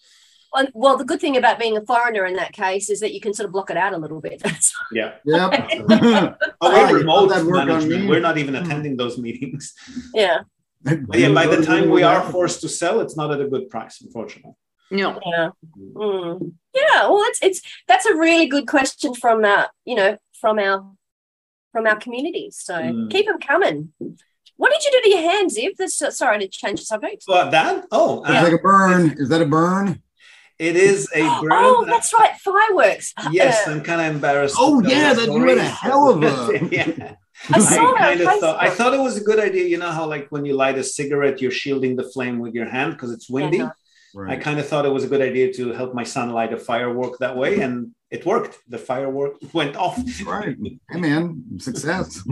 [0.56, 3.20] well, well the good thing about being a foreigner in that case is that you
[3.22, 4.42] can sort of block it out a little bit.
[4.92, 5.14] Yeah.
[5.26, 5.70] Yep.
[6.62, 8.10] oh we're you remote thought that worked on management.
[8.10, 9.74] we're not even attending those meetings.
[10.14, 10.40] Yeah.
[10.84, 13.70] But yeah by the time we are forced to sell it's not at a good
[13.70, 14.54] price unfortunately.
[14.92, 15.20] No.
[15.26, 15.50] yeah.
[15.94, 16.54] Mm.
[16.74, 20.78] yeah well it's it's that's a really good question from uh you know from our
[21.72, 22.50] from our community.
[22.52, 23.10] So Mm.
[23.12, 23.92] keep them coming.
[24.58, 27.26] What did you do to your hands if this sorry to change the subject.
[27.28, 27.86] Well that?
[27.92, 29.16] Oh It's uh, like a burn.
[29.18, 30.02] Is that a burn?
[30.60, 34.56] It is a burn oh that's right fireworks Yes, Uh, I'm kind of embarrassed.
[34.58, 37.14] Oh, yeah, the that you had a hell of a- yeah.
[37.50, 39.66] I I saw that kind of thought I thought it was a good idea.
[39.66, 42.66] You know how like when you light a cigarette, you're shielding the flame with your
[42.76, 43.58] hand because it's windy.
[43.58, 43.72] Yeah,
[44.16, 44.32] no.
[44.32, 46.58] I kind of thought it was a good idea to help my son light a
[46.58, 48.54] firework that way, and it worked.
[48.74, 49.98] The firework went off.
[50.26, 50.58] Right.
[50.90, 52.08] Hey man, success.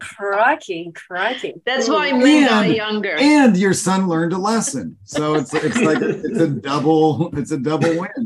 [0.00, 3.14] crikey crikey That's why men are And- younger.
[3.18, 4.86] and your son learned a lesson.
[5.04, 7.02] So it's it's like it's a double
[7.38, 8.24] it's a double win.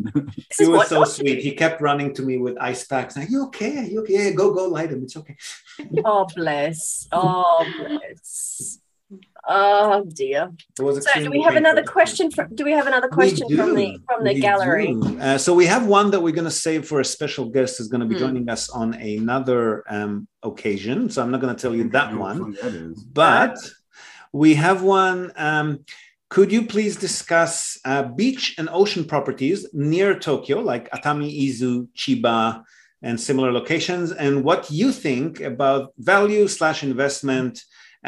[0.58, 1.38] He was so sweet.
[1.46, 3.16] He kept running to me with ice packs.
[3.16, 3.86] Are you okay?
[3.92, 4.32] You okay?
[4.32, 5.02] Go, go, light him.
[5.04, 5.36] It's okay.
[6.04, 8.78] oh bless oh bless
[9.48, 13.48] oh dear was so do we have another question from do we have another question
[13.56, 14.96] from the from the We gallery.
[15.20, 17.88] Uh, so we have one that we're going to save for a special guest who's
[17.88, 18.24] going to be Hmm.
[18.26, 21.10] joining us on another um, occasion.
[21.10, 23.56] So I'm not going to tell you that one, fun but
[24.32, 25.32] we have one.
[25.36, 25.84] Um,
[26.28, 32.62] could you please discuss uh, beach and ocean properties near Tokyo, like Atami, Izu, Chiba,
[33.02, 37.62] and similar locations, and what you think about value slash investment?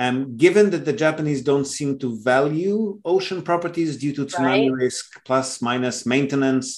[0.04, 4.82] Um, given that the Japanese don't seem to value ocean properties due to tsunami Right.
[4.84, 6.68] risk, plus minus maintenance,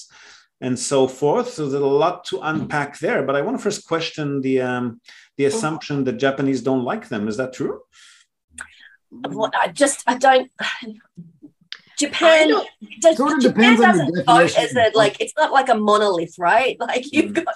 [0.59, 3.21] and so forth, so there's a lot to unpack there.
[3.27, 4.85] But I want to first question the um,
[5.37, 7.27] the assumption that Japanese don't like them.
[7.31, 7.75] Is that true?
[9.41, 10.49] what I just I don't.
[10.59, 10.93] I
[11.99, 12.67] Japan don't-
[13.01, 14.77] does, Sort of Japan depends on the doesn't vote definition.
[14.77, 16.75] as a like it's not like a monolith, right?
[16.79, 17.55] Like you've got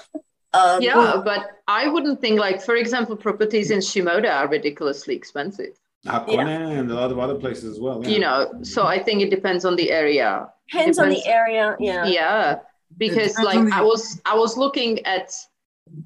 [0.56, 5.78] um, yeah, but I wouldn't think like, for example, properties in Shimoda are ridiculously expensive.
[6.06, 8.02] Hakone and a lot of other places as well.
[8.04, 8.10] yeah.
[8.10, 10.48] You know, so I think it depends on the area.
[10.72, 11.76] depends on the area.
[11.80, 12.06] Yeah.
[12.06, 12.60] Yeah,
[12.98, 15.34] because like I was I was looking at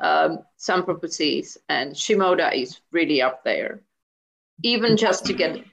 [0.02, 3.82] um, some properties and Shimoda is really up there.
[4.64, 5.64] Even just to get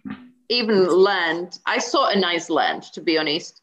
[0.49, 3.63] even land, I saw a nice land to be honest.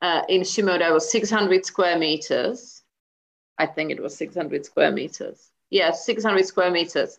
[0.00, 2.77] Uh, in Shimoda it was 600 square meters.
[3.58, 5.50] I think it was 600 square meters.
[5.70, 7.18] Yeah, 600 square meters.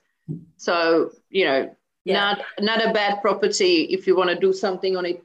[0.57, 1.75] So you know,
[2.05, 2.13] Yeah.
[2.15, 5.23] not not a bad property if you want to do something on it.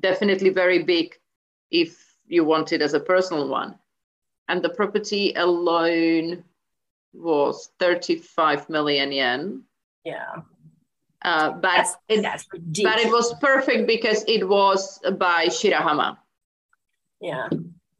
[0.00, 1.18] Definitely very big
[1.70, 3.78] if you want it as a personal one.
[4.48, 6.42] And the property alone
[7.12, 9.62] was 35 million yen.
[10.04, 10.42] Yeah.
[11.22, 12.44] Uh, but That's, it, that's
[12.82, 16.16] but it was perfect because it was by Shirahama.
[17.20, 17.48] yeah.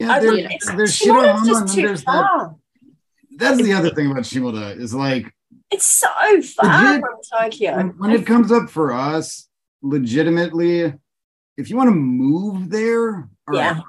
[0.00, 2.06] Yeah, I there, mean, it's, there's Shimoda just too there's that.
[2.12, 2.56] far.
[3.36, 5.30] That's the other thing about Shimoda is like
[5.70, 6.08] It's so
[6.42, 7.00] far Legit.
[7.02, 7.18] from
[7.50, 7.76] Tokyo.
[7.76, 9.48] when, when it comes up for us,
[9.82, 10.94] legitimately,
[11.56, 13.80] if you want to move there, all Yeah.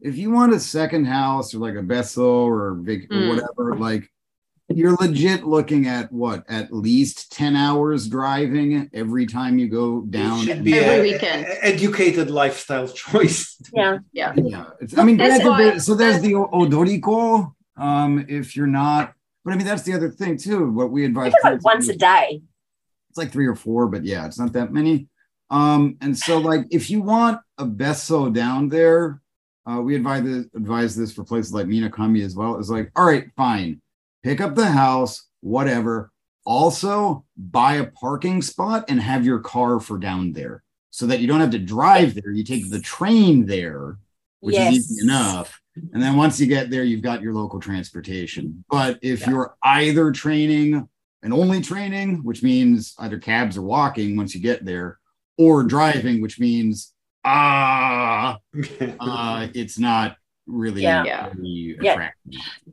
[0.00, 3.28] If you want a second house or like a besso or, Vic, or Mm.
[3.28, 4.10] whatever, like
[4.68, 10.40] you're legit looking at what at least 10 hours driving every time you go down.
[10.40, 11.44] It should be Every a- weekend.
[11.46, 13.56] a- educated lifestyle choice.
[13.74, 13.98] Yeah.
[14.12, 14.32] Yeah.
[14.36, 19.12] yeah it's, i mean That's why- so there's the Odoriko um if you're not
[19.44, 21.90] but i mean that's the other thing too what we advise think like once is-
[21.90, 22.42] a day.
[23.10, 25.06] it's like three or four but yeah it's not that many
[25.50, 29.20] um and so like if you want a besso down there
[29.66, 33.06] uh we advise this, advise this for places like minakami as well is like all
[33.06, 33.80] right fine
[34.22, 36.10] pick up the house whatever
[36.44, 41.26] also buy a parking spot and have your car for down there so that you
[41.26, 43.98] don't have to drive there you take the train there
[44.40, 44.74] which Yes.
[44.74, 45.60] is easy enough.
[45.92, 48.64] And then once you get there, you've got your local transportation.
[48.68, 49.30] But if Yeah.
[49.30, 50.88] you're either training
[51.22, 54.98] and only training, which means either cabs or walking once you get there,
[55.38, 56.92] or driving, which means
[57.24, 58.38] ah,
[59.00, 60.16] uh, it's not
[60.52, 61.04] really, Yeah.
[61.04, 61.30] Yeah.
[61.34, 62.10] really Yeah.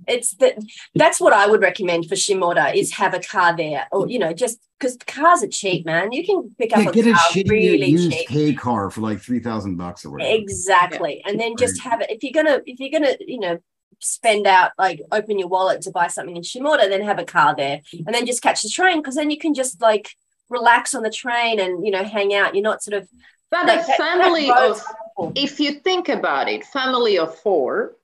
[0.08, 0.58] It's that
[0.96, 3.88] that's what I would recommend for Shimoda is have a car there.
[3.92, 6.12] Or you know, just because cars are cheap, man.
[6.12, 8.28] You can pick up Yeah, a get a car shitty really used cheap.
[8.28, 10.34] K car for like three thousand bucks or whatever.
[10.36, 11.22] Exactly.
[11.26, 13.58] And then just have it if you're gonna if you're gonna, you know,
[14.00, 17.56] spend out like open your wallet to buy something in Shimoda, then have a car
[17.56, 20.10] there and then just catch the train because then you can just like
[20.50, 22.56] relax on the train and you know hang out.
[22.56, 23.10] You're not sort of
[23.52, 24.82] But like a family that of
[25.18, 27.96] road's if you think about it, family of four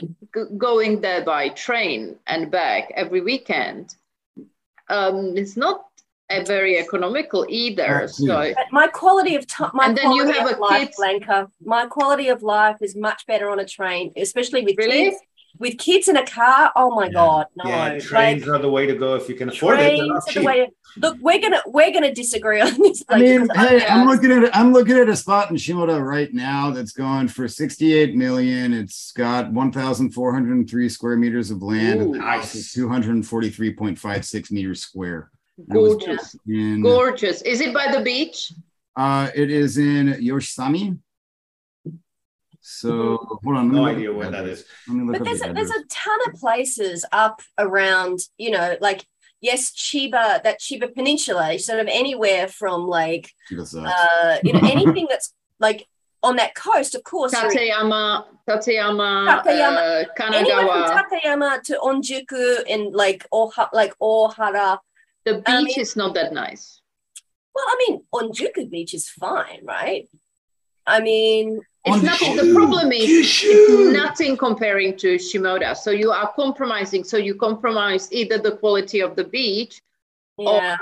[0.00, 0.08] g-
[0.56, 3.94] going there by train and back every weekend,
[4.88, 5.84] um, it's not
[6.30, 8.08] a very economical either.
[8.08, 10.88] So But my quality of time, my And then you quality have of a life,
[10.88, 11.50] kid- Blanca.
[11.64, 15.10] My quality of life is much better on a train, especially with Really?
[15.10, 15.16] kids.
[15.58, 17.12] With kids in a car, oh my Yeah.
[17.12, 17.68] god, no!
[17.68, 19.96] yeah, Like, trains are the way to go if you can afford it.
[19.96, 23.02] Trains not are the way to- look, we're gonna we're gonna disagree on this.
[23.08, 24.04] I mean, hey, I'm, yeah.
[24.04, 28.14] looking at I'm looking at a spot in Shimoda right now that's going for 68
[28.16, 28.72] million.
[28.72, 32.00] It's got 1,403 square meters of land.
[32.00, 32.18] and Ooh.
[32.18, 35.30] the house is 243.56 meters square.
[35.68, 37.42] And it was gorgeous, In, gorgeous.
[37.42, 38.52] Is it by the beach?
[38.96, 40.98] uh, it is in Yoshisami.
[42.62, 44.58] So hold on, let me No look idea up where the that address.
[44.60, 44.64] is.
[44.88, 48.76] Let me look but there's a, there's a ton of places up around, you know,
[48.80, 49.04] like
[49.40, 55.34] yes, Chiba, that Chiba Peninsula, sort of anywhere from like uh, you know, anything that's
[55.58, 55.86] like
[56.22, 57.32] on that coast, of course.
[57.32, 60.04] you're- Tateyama, Tateyama, Tateyama.
[60.20, 61.02] Uh, Anywhere from Kanagawa.
[61.10, 64.78] Takayama to Onjuku and like Oha, like Ohara.
[65.24, 66.80] The beach I mean- is not that nice.
[67.54, 70.08] Well, I mean, Onjuku Beach is fine, right?
[70.86, 72.36] I mean, It's On nothing.
[72.36, 75.76] the The problem is it's nothing comparing to Shimoda.
[75.76, 77.02] So you are compromising.
[77.02, 79.82] So you compromise either the quality of the beach
[80.38, 80.76] yeah.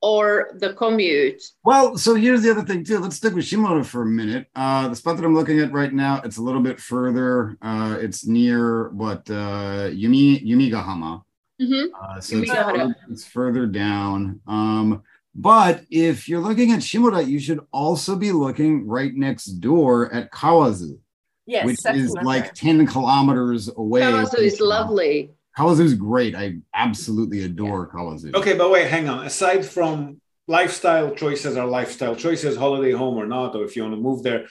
[0.00, 1.42] or the commute.
[1.64, 2.98] Well, so here's the other thing too.
[2.98, 4.46] Let's stick with Shimoda for a minute.
[4.56, 7.58] Uh, the spot that I'm looking at right now, it's a little bit further.
[7.60, 11.24] Uh, it's near what uh, Yumi Yumigahama.
[11.60, 11.88] Mhm.
[12.00, 14.40] Uh, so it's further, it's further down.
[14.46, 15.02] Um,
[15.40, 20.32] but if you're looking at Shimoda, you should also be looking right next door at
[20.32, 20.98] Kawazu,
[21.46, 22.78] Yes, which is what like saying.
[22.78, 24.00] 10 kilometers away.
[24.02, 24.66] Kawazu is Shimoda.
[24.68, 25.30] lovely.
[25.86, 26.34] is great.
[26.34, 28.34] I absolutely adore Kawazu.
[28.34, 29.24] Okay, but wait, hang on.
[29.26, 33.94] Aside from lifestyle choices are lifestyle choices, holiday home or not, or if you want
[33.94, 34.46] to move there,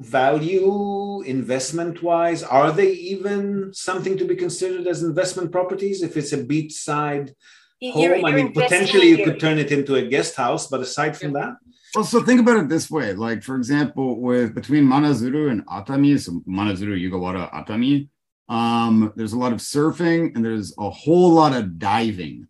[0.00, 6.02] value investment wise, are they even something to be considered as investment properties?
[6.02, 7.34] If it's a beachside You-
[7.82, 10.80] home, you're- I you're mean, potentially you could turn it into a guest house, but
[10.80, 11.54] aside from that,
[11.94, 13.14] Well, so think about it this way.
[13.14, 18.08] Like, for example, with between Manazuru and Atami, so Manazuru, Yugawara, Atami,
[18.48, 22.48] um, there's a lot of surfing and there's a whole lot of diving,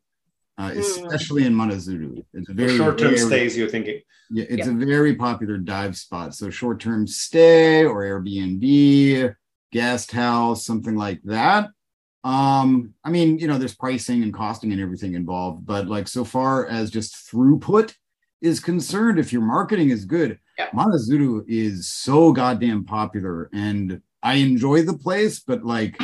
[0.59, 0.79] uh, Mm.
[0.79, 2.25] especially in Manazuru.
[2.35, 4.01] It's a very short term stays, you're thinking.
[4.31, 6.35] Yeah, it's a very popular dive spot.
[6.35, 9.35] So short term stay or Airbnb,
[9.73, 11.71] guest house, something like that.
[12.27, 16.25] Um, I mean, you know, there's pricing and costing and everything involved, but like so
[16.25, 17.95] far as just throughput
[18.43, 20.69] is concerned, if your marketing is good, Yeah.
[20.71, 25.97] Manazuru is so goddamn popular and I enjoy the place, but like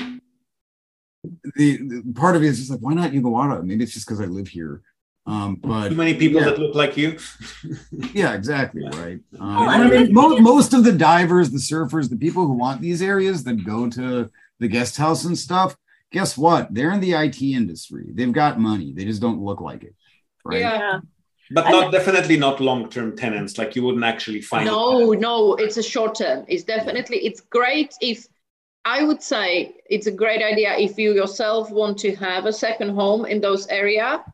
[1.56, 3.64] the, the part of it is just like, why not Yugawara?
[3.64, 4.82] Maybe it's just because I live here.
[5.26, 6.50] Um, but Too many people yeah.
[6.50, 7.18] that look like you.
[8.12, 8.82] yeah, exactly.
[8.84, 9.02] Yeah.
[9.02, 9.20] Right.
[9.40, 12.52] Um, Oh, I mean, mean, mo- most of the divers, the surfers, the people who
[12.52, 15.76] want these areas that go to the guest house and stuff,
[16.12, 16.72] guess what?
[16.74, 18.06] They're in the IT industry.
[18.12, 18.92] They've got money.
[18.94, 19.94] They just don't look like it.
[20.44, 20.60] Right.
[20.60, 20.78] Yeah.
[20.78, 21.00] Yeah.
[21.50, 23.58] But I not definitely not long term tenants.
[23.58, 24.64] Like you wouldn't actually find.
[24.64, 26.44] No, no, it's a short term.
[26.48, 28.26] It's definitely it's great if
[28.84, 32.90] I would say it's a great idea if you yourself want to have a second
[32.94, 34.24] home in those area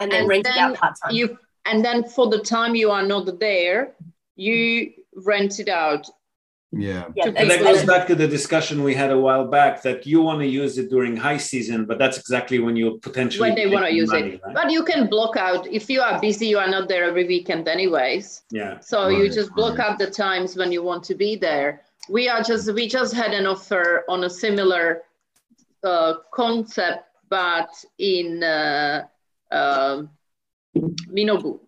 [0.00, 1.12] And then And rent it then out part time.
[1.14, 3.94] you and then for the time you are not there,
[4.36, 6.08] you rent it out.
[6.72, 7.08] Yeah.
[7.16, 10.22] Yeah, And that goes back to the discussion we had a while back that you
[10.22, 13.66] want to use it during high season, but that's exactly when you potentially when they
[13.66, 14.40] want to use money, it.
[14.44, 14.54] right?
[14.54, 17.66] But you can block out if you are busy, you are not there every weekend
[17.66, 18.42] anyways.
[18.52, 18.78] Yeah.
[18.80, 19.90] So you just block right.
[19.90, 21.82] out the times when you want to be there.
[22.08, 25.02] We are just we just had an offer on a similar
[25.82, 29.06] uh, concept, but in uh,
[29.50, 30.10] um
[31.08, 31.58] Minobu,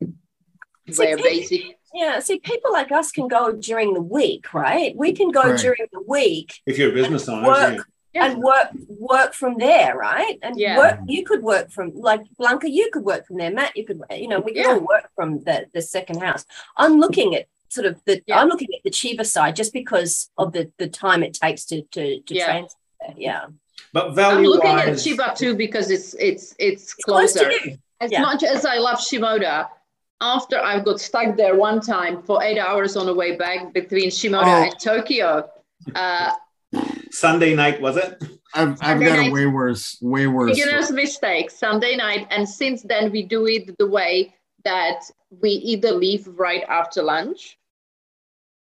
[0.00, 4.94] See, where people- basic Yeah, see, people like us can go during the week, right?
[4.96, 5.58] We can go Right.
[5.58, 7.82] during the week If you're a business owner, work yeah.
[8.14, 8.24] Yeah.
[8.32, 10.38] and work work from there, right?
[10.42, 10.76] And Yeah.
[10.76, 13.50] work you could work from like Blanca, you could work from there.
[13.50, 14.72] Matt, you could you know, we could Yeah.
[14.74, 16.44] all work from the the second house.
[16.76, 18.38] I'm looking at sort of the Yeah.
[18.40, 21.82] I'm looking at the Chiba side just because of the the time it takes to
[21.94, 22.46] to to Yeah.
[22.46, 22.78] transfer.
[23.16, 23.46] Yeah.
[23.92, 27.48] But I'm value looking at wise, Chiba too because it's it's it's It's close closer.
[27.50, 27.76] to you.
[28.00, 28.22] As Yeah.
[28.22, 29.68] much as I love Shimoda,
[30.20, 34.10] after I got stuck there one time for eight hours on the way back between
[34.10, 34.62] Shimoda Oh.
[34.64, 35.48] and Tokyo,
[35.94, 36.32] uh,
[37.10, 38.22] Sunday night was it?
[38.54, 40.50] I've, I've Sunday got a way worse, way worse.
[40.56, 45.92] beginner's mistake Sunday night, and since then we do it the way that we either
[45.92, 47.58] leave right after lunch.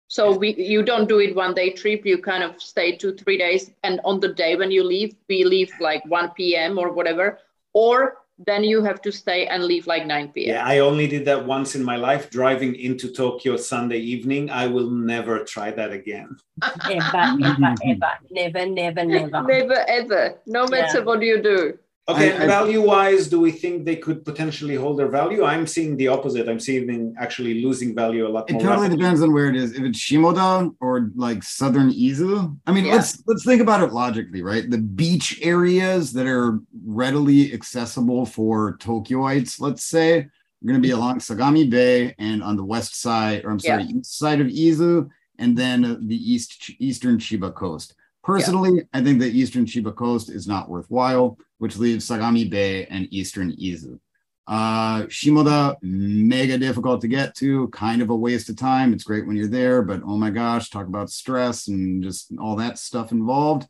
[0.08, 2.06] So we you don't do it one day trip.
[2.06, 5.44] You kind of stay two three days, and on the day when you leave, we
[5.44, 6.78] leave like one p.m.
[6.78, 7.38] or whatever,
[7.72, 10.54] or then you have to stay and leave like nine p.m.
[10.54, 14.50] Yeah, I only did that once in my life, driving into Tokyo Sunday evening.
[14.50, 16.36] I will never try that again.
[16.62, 18.12] Ever, ever, ever.
[18.30, 19.42] Never, never, never.
[19.42, 21.78] Never ever, no matter what you do.
[22.08, 25.44] Okay, I- value wise, do we think they could potentially hold their value?
[25.44, 26.48] I'm seeing the opposite.
[26.48, 28.96] I'm seeing them actually losing value a lot It totally rapidly.
[28.96, 29.72] depends on where it is.
[29.72, 32.94] If it's Shimoda or like southern Izu, I mean, Yeah.
[32.94, 34.70] let's let's think about it logically, right?
[34.70, 40.30] The beach areas that are readily accessible for Tokyoites, let's say, are
[40.64, 40.98] going to be mm-hmm.
[40.98, 45.08] along Sagami Bay and on the west side, or I'm sorry, east side of Izu,
[45.40, 47.94] and then the east eastern Chiba coast.
[48.26, 53.06] Personally, I think the eastern Chiba coast is not worthwhile, which leaves Sagami Bay and
[53.12, 54.00] eastern Izu.
[54.48, 58.92] Uh, Shimoda, mega difficult to get to, kind of a waste of time.
[58.92, 62.56] It's great when you're there, but oh my gosh, talk about stress and just all
[62.56, 63.68] that stuff involved.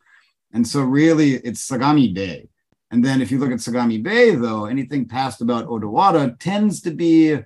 [0.54, 2.48] And so, really, it's Sagami Bay.
[2.90, 6.92] And then, if you look at Sagami Bay, though, anything past about Odawara tends to
[6.92, 7.36] be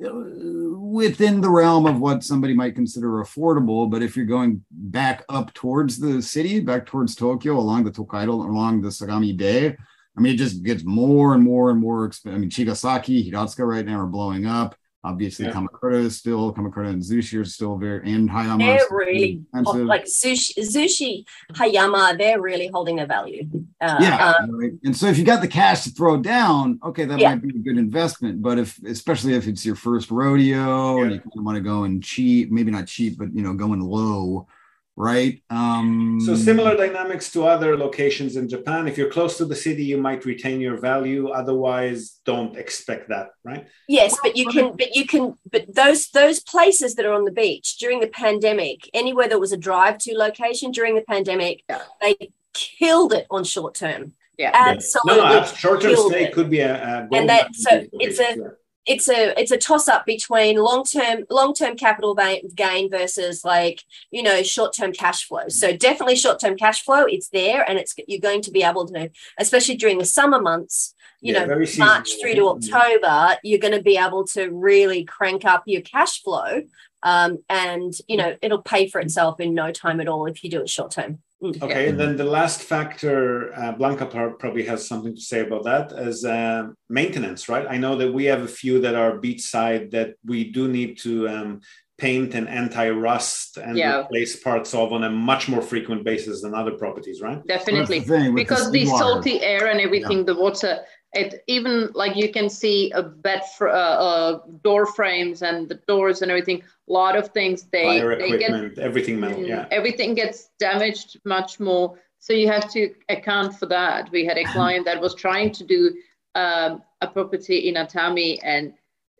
[0.00, 3.90] within the realm of what somebody might consider affordable.
[3.90, 8.32] But if you're going back up towards the city, back towards Tokyo, along the Tokaido,
[8.32, 9.76] along the Sagami Bay,
[10.16, 12.36] I mean, it just gets more and more and more expensive.
[12.36, 14.74] I mean, Chigasaki, Hiratsuka right now are blowing up.
[15.02, 15.52] Obviously, Yeah.
[15.52, 18.58] Kamakura is still, Kamakura and Zushi are still very, and Hayama.
[18.58, 19.86] They're really expensive.
[19.86, 21.24] like Zushi, sushi
[21.54, 22.18] Hayama.
[22.18, 23.48] They're really holding their value.
[23.80, 24.34] Uh, yeah.
[24.40, 24.72] uh, right.
[24.84, 27.30] And so if you got the cash to throw down, okay, that Yeah.
[27.30, 28.42] might be a good investment.
[28.42, 31.84] But if, especially if it's your first rodeo and you kind of want to go
[31.84, 34.48] and cheap, maybe not cheap, but you know, going low,
[34.96, 35.42] right?
[35.50, 38.86] Um, So similar dynamics to other locations in Japan.
[38.88, 41.28] If you're close to the city, you might retain your value.
[41.28, 43.66] Otherwise, don't expect that, right?
[43.88, 47.32] Yes, but you can, but you can, but those those places that are on the
[47.32, 51.82] beach during the pandemic, anywhere that was a drive-to location during the pandemic, Yeah.
[52.00, 52.14] they
[52.52, 54.12] killed it on short term.
[54.38, 54.50] Yeah.
[54.54, 55.22] Absolutely.
[55.22, 56.32] No, no, abs- short-term stay it.
[56.32, 58.58] could be a, a And that- so it's a- sure.
[58.92, 62.16] It's a it's a toss up between long term long term capital
[62.56, 65.48] gain versus like you know short term cash flow.
[65.48, 67.04] So definitely short term cash flow.
[67.04, 70.94] It's there, and it's you're going to be able to, especially during the summer months.
[71.20, 72.20] You Yeah, know, March seasonal.
[72.20, 76.62] through to October, you're going to be able to really crank up your cash flow,
[77.04, 80.50] um, and you know it'll pay for itself in no time at all if you
[80.50, 81.20] do it short term.
[81.42, 84.04] Okay, and then the last factor, uh, Blanca
[84.38, 87.66] probably has something to say about that, is um maintenance, right?
[87.68, 91.28] I know that we have a few that are beachside that we do need to
[91.28, 91.60] um,
[91.96, 94.00] paint and anti-rust and Yeah.
[94.00, 97.40] replace parts of on a much more frequent basis than other properties, right?
[97.46, 99.04] definitely the thing with the because the seawater.
[99.04, 100.72] salty air and everything the water
[101.12, 105.74] it even like you can see a bed fr- uh, uh, door frames and the
[105.88, 109.66] doors and everything a lot of things they Fire they get everything metal, Mm, yeah.
[109.70, 114.44] everything gets damaged much more so you have to account for that we had a
[114.54, 115.92] client that was trying to do
[116.36, 118.72] um, a property in atami and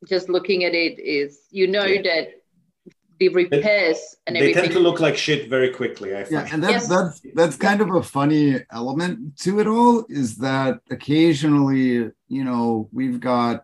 [0.06, 2.02] just looking at it is you know Yeah.
[2.02, 2.39] that
[3.20, 6.62] the repairs and They everything tend to look like shit very quickly, I Yeah, and
[6.62, 6.88] that's Yes.
[6.88, 12.88] that's that's kind of a funny element to it all is that occasionally, you know,
[12.92, 13.56] we've got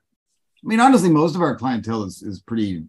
[0.64, 2.84] I mean, honestly, most of our clientele is is pretty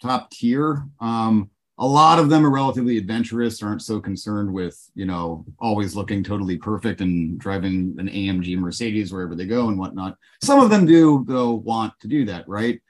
[0.00, 0.84] top tier.
[1.00, 1.50] Um,
[1.80, 6.24] a lot of them are relatively adventurous, aren't so concerned with, you know, always looking
[6.24, 10.16] totally perfect and driving an AMG Mercedes wherever they go and whatnot.
[10.42, 12.80] Some of them do, though, want to do that, right?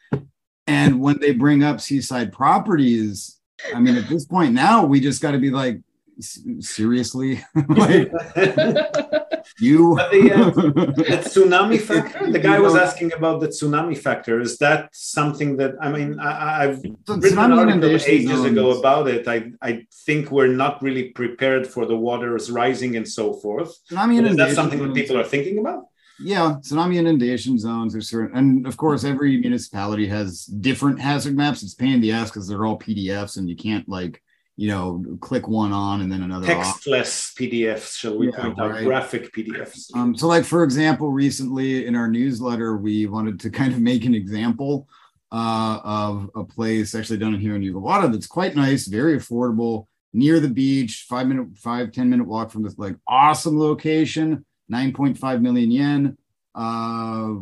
[0.68, 3.40] And when they bring up seaside properties,
[3.74, 5.80] I mean, at this point now, we just got to be like,
[6.20, 7.42] seriously?
[7.68, 8.12] Like
[9.60, 9.96] you?
[9.96, 14.40] The, uh, the, tsunami factor the guy was asking about the tsunami factor.
[14.40, 18.44] Is that something that i mean I, have written an article ages zones.
[18.52, 19.26] ago about it.
[19.28, 23.70] I, I think we're not really prepared for the waters rising and so forth.
[23.90, 25.84] Tsunami is that something that people are thinking about
[26.20, 31.62] yeah, tsunami inundation zones are certain, and of course, every municipality has different hazard maps.
[31.62, 34.22] It's pain in the ass because they're all PDFs, and you can't like
[34.58, 37.34] you know, click one on and then another textless off.
[37.38, 39.94] PDFs, shall we yeah, point out, graphic PDFs.
[39.94, 44.04] Um, so, like for example, recently in our newsletter, we wanted to kind of make
[44.04, 44.88] an example
[45.30, 50.40] uh, of a place actually down here in Yugawara that's quite nice, very affordable, near
[50.40, 55.70] the beach, five minute, five ten minute walk from this like awesome location, 9.5 million
[55.70, 56.18] yen.
[56.54, 57.34] Uh,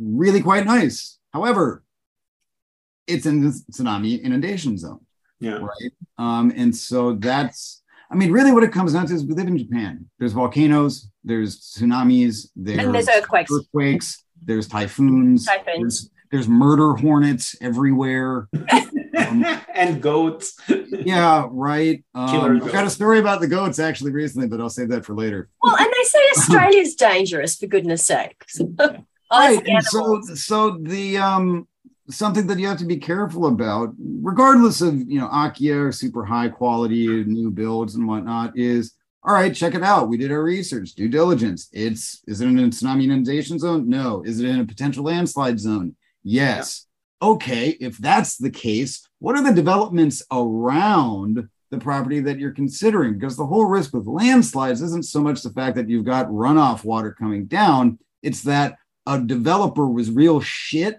[0.00, 1.18] really quite nice.
[1.32, 1.82] However,
[3.06, 5.00] it's in the tsunami inundation zone.
[5.40, 5.58] Yeah.
[5.58, 5.92] Right.
[6.18, 9.46] Um, and so that's, I mean, really what it comes down to is we live
[9.46, 10.06] in Japan.
[10.18, 13.52] There's volcanoes, there's tsunamis, there's, and there's earthquakes.
[13.52, 15.76] earthquakes, there's typhoons, typhoons.
[15.76, 18.48] There's, there's murder hornets everywhere.
[19.18, 19.44] um,
[19.74, 20.58] and goats.
[20.68, 22.04] yeah, right.
[22.14, 25.14] Um, I've got a story about the goats actually recently, but I'll save that for
[25.14, 25.48] later.
[25.62, 28.44] Well, and they say Australia's dangerous for goodness sake.
[29.30, 29.66] right.
[29.66, 31.68] And so, so the um,
[32.10, 36.24] something that you have to be careful about, regardless of you know Akiya or super
[36.24, 38.94] high quality new builds and whatnot, is
[39.24, 40.08] all right, check it out.
[40.08, 41.68] We did our research, due diligence.
[41.72, 43.88] It's is it in a tsunami inundation zone?
[43.88, 44.22] No.
[44.22, 45.96] Is it in a potential landslide zone?
[46.22, 46.86] Yes.
[46.86, 46.87] Yeah.
[47.20, 53.14] Okay, if that's the case, what are the developments around the property that you're considering?
[53.14, 56.84] Because the whole risk with landslides isn't so much the fact that you've got runoff
[56.84, 60.98] water coming down, it's that a developer was real shit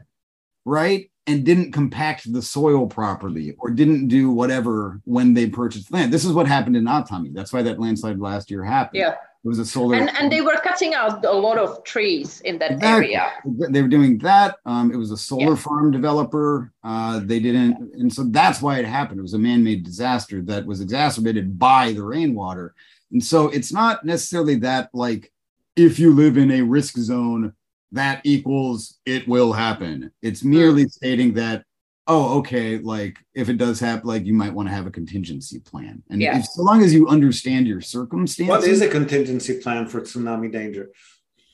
[0.69, 1.09] right?
[1.27, 6.11] And didn't compact the soil properly or didn't do whatever when they purchased land.
[6.11, 7.33] This is what happened in Atami.
[7.33, 8.99] That's why that landslide last year happened.
[8.99, 9.15] Yeah.
[9.43, 9.95] It was a solar.
[9.95, 13.31] And, and they were cutting out a lot of trees in that area.
[13.45, 14.57] They were doing that.
[14.65, 15.55] Um, it was a solar yeah.
[15.55, 16.73] farm developer.
[16.83, 17.93] Uh, they didn't.
[17.93, 19.19] And so that's why it happened.
[19.19, 22.75] It was a man made disaster that was exacerbated by the rainwater.
[23.13, 25.31] And so it's not necessarily that, like,
[25.77, 27.53] if you live in a risk zone,
[27.93, 30.11] that equals it will happen.
[30.21, 30.91] It's merely mm.
[30.91, 31.63] stating that,
[32.09, 35.59] oh, okay, like if it does happen, like you might want to have a contingency
[35.59, 36.03] plan.
[36.09, 36.39] And yeah.
[36.39, 38.49] if, so long as you understand your circumstances.
[38.49, 40.89] What is a contingency plan for tsunami danger?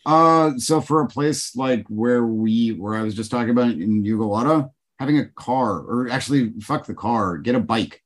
[0.06, 4.04] Uh, so for a place like where we, where I was just talking about in
[4.04, 8.02] Yugawara, having a car, or actually, fuck the car, get a bike.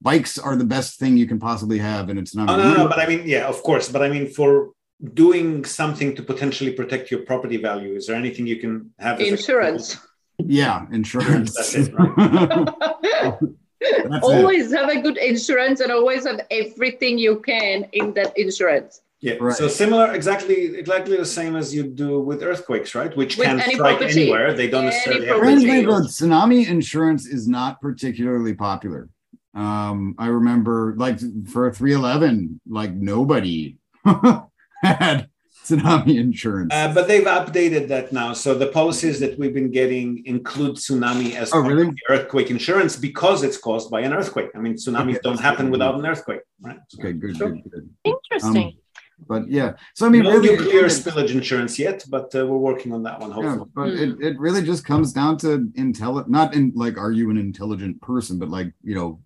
[0.00, 2.50] Bikes are the best thing you can possibly have, and it's not.
[2.50, 4.72] Oh, no, no, no, but I mean, yeah, of course, but I mean, for
[5.14, 7.94] doing something to potentially protect your property value?
[7.94, 9.20] Is there anything you can have?
[9.20, 9.98] Insurance.
[10.48, 11.54] Yeah, insurance.
[11.54, 12.68] That's it, right?
[14.08, 14.76] That's always it.
[14.76, 19.02] have a good insurance and always have everything you can in that insurance.
[19.20, 19.34] Yeah.
[19.40, 19.54] Right.
[19.54, 23.16] So similar, exactly, exactly the same as you do with earthquakes, right?
[23.16, 24.22] Which with can any strike property.
[24.22, 24.52] anywhere.
[24.52, 25.26] They don't necessarily.
[25.26, 29.08] Have tsunami insurance is not particularly popular.
[29.54, 33.76] Um, I remember, like for 311, like nobody
[34.82, 35.28] had
[35.64, 36.72] tsunami insurance.
[36.72, 38.32] Uh, but they've updated that now.
[38.32, 41.94] So the policies that we've been getting include tsunami as oh, really?
[42.08, 44.50] earthquake insurance because it's caused by an earthquake.
[44.54, 45.20] I mean, tsunamis okay.
[45.22, 46.78] don't happen without an earthquake, right?
[46.88, 47.50] So, okay, good, sure.
[47.50, 47.90] good, good.
[48.04, 48.64] Interesting.
[48.64, 48.72] Um,
[49.28, 52.92] but yeah, so I mean, no really, nuclear spillage insurance yet, but uh, we're working
[52.92, 53.30] on that one.
[53.30, 56.28] Hopefully, yeah, but it, it really just comes down to intelligent.
[56.28, 59.20] Not in like, are you an intelligent person, but like you know,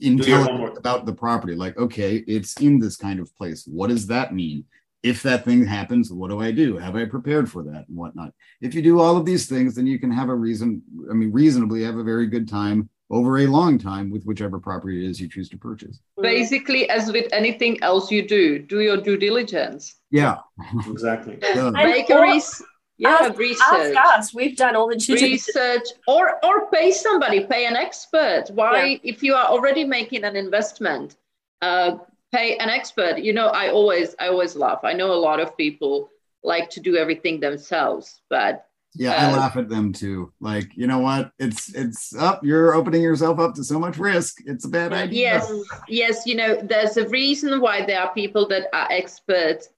[0.00, 1.54] intelligent about the property.
[1.54, 3.66] Like, okay, it's in this kind of place.
[3.66, 4.64] What does that mean?
[5.02, 6.76] If that thing happens, what do I do?
[6.76, 8.34] Have I prepared for that and whatnot?
[8.60, 10.82] If you do all of these things, then you can have a reason.
[11.10, 15.04] I mean, reasonably have a very good time over a long time with whichever property
[15.04, 16.00] it is you choose to purchase.
[16.20, 19.96] Basically, as with anything else you do, do your due diligence.
[20.10, 20.38] Yeah,
[20.86, 21.38] exactly.
[21.42, 21.70] yeah.
[21.74, 22.62] Bakeries.
[22.98, 23.96] Yeah, ask, research.
[23.96, 24.34] Ask us.
[24.34, 28.50] We've done all the research, or or pay somebody, pay an expert.
[28.52, 28.98] Why, yeah.
[29.02, 31.16] if you are already making an investment,
[31.62, 31.96] uh,
[32.32, 33.18] pay an expert.
[33.18, 34.80] You know, I always I always laugh.
[34.84, 36.10] I know a lot of people
[36.42, 40.32] like to do everything themselves, but yeah, uh, I laugh at them too.
[40.40, 41.32] Like, you know what?
[41.38, 42.44] It's it's up.
[42.44, 44.38] You're opening yourself up to so much risk.
[44.46, 45.20] It's a bad idea.
[45.20, 45.52] Yes,
[45.88, 46.26] yes.
[46.26, 49.68] You know, there's a reason why there are people that are experts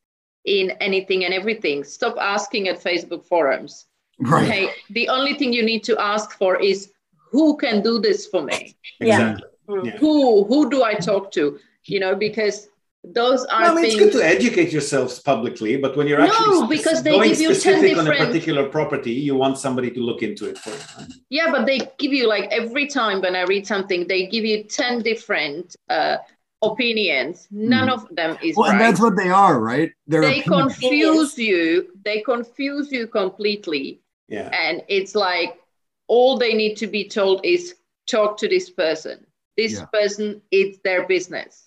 [0.44, 1.84] in anything and everything.
[1.84, 3.86] Stop asking at Facebook forums.
[4.18, 4.44] Right.
[4.44, 4.70] Okay.
[4.90, 6.92] The only thing you need to ask for is
[7.30, 8.76] who can do this for me?
[8.98, 9.32] Yeah.
[9.32, 9.48] Exactly.
[9.84, 9.96] Yeah.
[9.98, 11.58] Who who do I talk to?
[11.86, 12.68] You know, because
[13.04, 16.26] those are Well, I mean, it's good to educate yourselves publicly, but when you're No,
[16.26, 19.58] actually spec- because they going give you 10 specific on a particular property, you want
[19.58, 21.06] somebody to look into it for you.
[21.28, 24.62] Yeah, but they give you like every time when I read something, they give you
[24.64, 26.18] 10 different uh,
[26.62, 27.48] opinions.
[27.50, 27.94] None Hmm.
[27.94, 29.90] of them is Well, and that's what they are, right?
[30.06, 30.74] They're They opinions.
[30.78, 31.88] confuse you.
[32.04, 34.00] They confuse you completely.
[34.28, 34.48] Yeah.
[34.52, 35.58] And it's like
[36.06, 37.74] all they need to be told is
[38.06, 39.26] talk to this person.
[39.56, 39.86] This Yeah.
[39.86, 41.64] person, it's their business.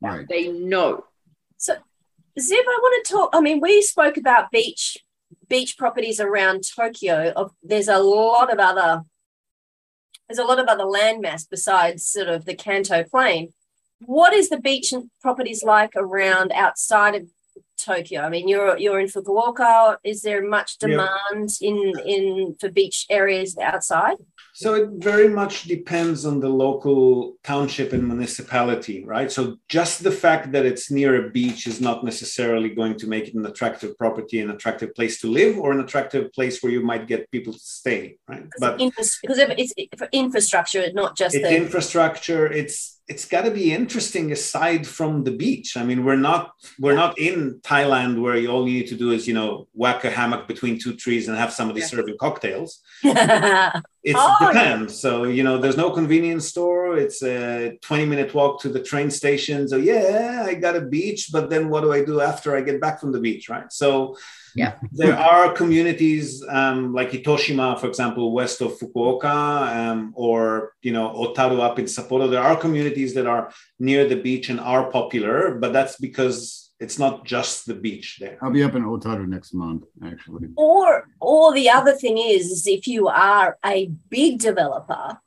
[0.00, 0.26] Right.
[0.28, 1.04] They know.
[1.56, 1.74] So,
[2.38, 3.30] Ziv, I want to talk.
[3.32, 4.98] I mean, we spoke about beach
[5.48, 7.32] beach properties around Tokyo.
[7.34, 9.02] Of there's a lot of other
[10.28, 13.52] there's a lot of other landmass besides sort of the Kanto Plain.
[14.00, 17.28] What is the beach and properties like around outside of
[17.78, 18.22] Tokyo?
[18.22, 19.96] I mean, you're you're in Fukuoka.
[20.04, 20.88] Is there much Yeah.
[20.88, 21.76] demand in
[22.14, 24.16] in for beach areas outside?
[24.54, 29.30] So it very much depends on the local township and municipality, right?
[29.30, 33.28] So just the fact that it's near a beach is not necessarily going to make
[33.28, 36.82] it an attractive property, an attractive place to live, or an attractive place where you
[36.82, 38.46] might get people to stay, right?
[38.58, 39.74] But Because it's
[40.12, 45.30] infrastructure, not just it's the infrastructure it's it's got to be interesting aside from the
[45.44, 45.68] beach.
[45.76, 49.08] I mean we're not we're not in thailand where you, all you need to do
[49.16, 51.86] is you know whack a hammock between two trees and have somebody Yeah.
[51.86, 52.70] serving cocktails.
[54.10, 56.96] It's Oh, japan so you know there's no convenience store.
[57.04, 59.58] It's a 20 minute walk to the train station.
[59.68, 62.80] So yeah i got a beach but then what do i do after i get
[62.84, 63.70] back from the beach right?
[63.82, 63.88] So
[64.54, 64.74] Yeah.
[64.92, 71.08] there are communities um, like Itoshima, for example, west of Fukuoka, um, or you know
[71.12, 72.30] Otaru up in Sapporo.
[72.30, 76.98] There are communities that are near the beach and are popular, but that's because it's
[76.98, 78.38] not just the beach there.
[78.40, 80.48] I'll be up in Otaru next month, actually.
[80.56, 85.18] Or or the other thing is, is if you are a big developer,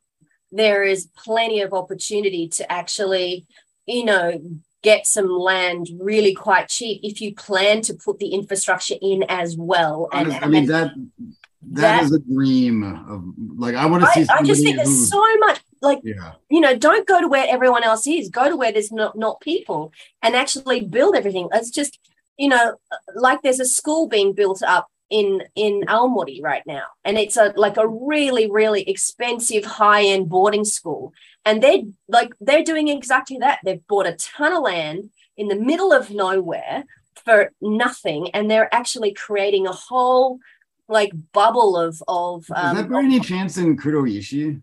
[0.51, 3.47] there is plenty of opportunity to actually,
[3.85, 4.41] you know,
[4.81, 9.55] get some land really quite cheap if you plan to put the infrastructure in as
[9.57, 10.09] well.
[10.11, 13.23] And, I mean and that that- that is a dream of
[13.59, 16.59] like I want to see I, I just think there's so much like yeah you
[16.59, 18.29] know, don't go to where everyone else is.
[18.29, 21.47] Go to where there's not not people and actually build everything.
[21.53, 21.99] It's just,
[22.37, 22.77] you know,
[23.15, 27.53] like there's a school being built up in in Aomori right now, and it's a
[27.55, 31.13] like a really really expensive high end boarding school,
[31.45, 33.59] and they're like they're doing exactly that.
[33.63, 36.85] They've bought a ton of land in the middle of nowhere
[37.23, 40.39] for nothing, and they're actually creating a whole
[40.87, 44.61] like bubble of of is that um, by any chance in Kuroishi?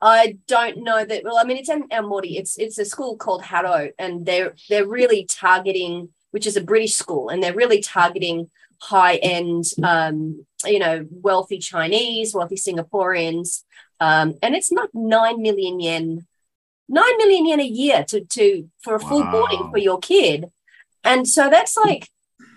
[0.00, 1.24] I don't know that.
[1.24, 2.38] Well, I mean, it's in Aomori.
[2.38, 6.94] It's it's a school called Harrow, and they're they're really targeting, which is a British
[6.94, 13.62] school, and they're really targeting high end, um, you know, wealthy Chinese, wealthy Singaporeans,
[14.00, 16.26] um, and it's not nine million yen,
[16.88, 20.50] nine million yen a year to to for a full boarding for your kid,
[21.04, 22.08] and so that's like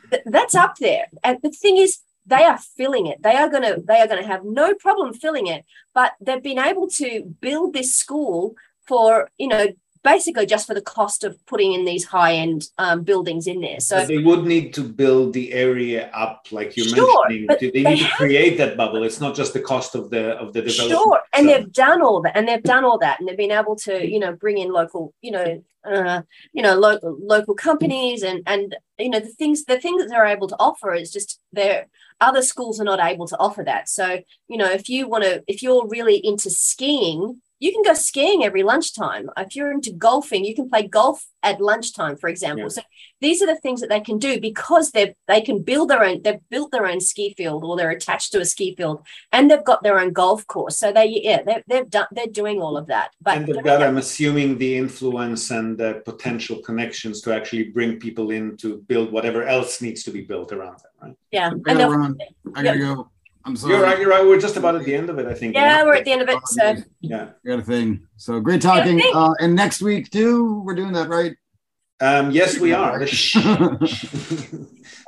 [0.09, 1.07] th- that's up there.
[1.23, 3.21] And the thing is, they are filling it.
[3.21, 6.87] They are gonna they are gonna have no problem filling it but they've been able
[6.87, 8.55] to build this school
[8.87, 9.67] for you know
[10.03, 13.79] basically just for the cost of putting in these high end um, buildings in there
[13.79, 17.47] so But they would need to build the area up, like you're Sure, mentioning.
[17.47, 19.03] but They they need to create that bubble.
[19.03, 20.91] It's not just the cost of the of the development.
[20.99, 23.51] sure and So- they've done all that and they've done all that and they've been
[23.61, 26.21] able to you know bring in local you know uh,
[26.53, 30.25] you know local local companies and and you know the things the things that they're
[30.35, 31.87] able to offer is just there
[32.21, 34.05] other schools are not able to offer that so
[34.47, 38.43] you know if you want to if you're really into skiing you can go skiing
[38.43, 42.75] every lunchtime if you're into golfing you can play golf at lunchtime for example Yeah.
[42.77, 42.81] so
[43.21, 46.21] these are the things that they can do because they've they can build their own
[46.23, 48.97] they've built their own ski field or they're attached to a ski field
[49.31, 52.57] and they've got their own golf course so they yeah they've, they've done they're doing
[52.61, 57.21] all of that but and they've got, I'm assuming, the influence and the potential connections
[57.21, 60.93] to actually bring people in to build whatever else needs to be built around them,
[61.01, 61.15] right?
[61.31, 62.17] yeah I and gotta run.
[62.55, 63.09] I gotta go.
[63.45, 63.73] I'm sorry.
[63.73, 63.99] You're right.
[63.99, 64.25] You're right.
[64.25, 65.53] We're just about at the end of it, I think.
[65.55, 67.29] yeah we're at the end of it so Yeah.
[67.45, 68.07] I got a thing.
[68.17, 69.01] So great talking.
[69.13, 71.35] Uh, and next week too, we're doing that, right?
[72.01, 73.05] Um, yes, we are.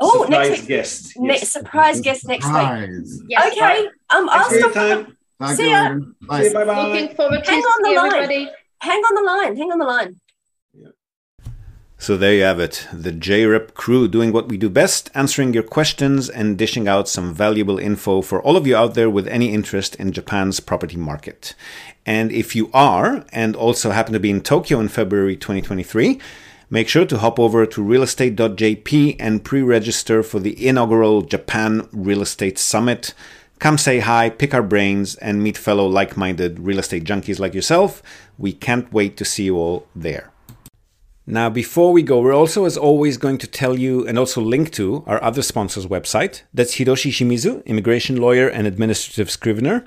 [0.02, 0.68] Oh, surprise next week.
[0.68, 1.14] guest.
[1.18, 1.50] ne- Yes.
[1.52, 3.52] surprise guest next week Yes.
[3.54, 5.18] okay um i'll stop time.
[5.40, 5.96] Talk See you ya.
[6.28, 6.50] Bye.
[6.54, 6.88] Bye-bye.
[6.88, 8.08] Looking forward to Hang on the see line.
[8.14, 8.50] everybody.
[8.82, 10.16] hang on the line hang on the line
[11.98, 15.64] So there you have it, the JREP crew doing what we do best, answering your
[15.64, 19.54] questions and dishing out some valuable info for all of you out there with any
[19.54, 21.56] interest in Japan's property market.
[22.06, 26.20] And if you are, and also happen to be in Tokyo in February 2023,
[26.70, 32.22] make sure to hop over to realestate.jp and pre register for the inaugural Japan Real
[32.22, 33.14] Estate Summit
[33.60, 37.54] come say hi, pick our brains, and meet fellow like minded real estate junkies like
[37.54, 38.04] yourself.
[38.38, 40.32] We can't wait to see you all there.
[41.28, 44.72] Now, before we go, we're also, as always, going to tell you and also link
[44.74, 46.44] to our other sponsor's website.
[46.54, 49.84] That's Hiroshi Shimizu, immigration lawyer and administrative scrivener.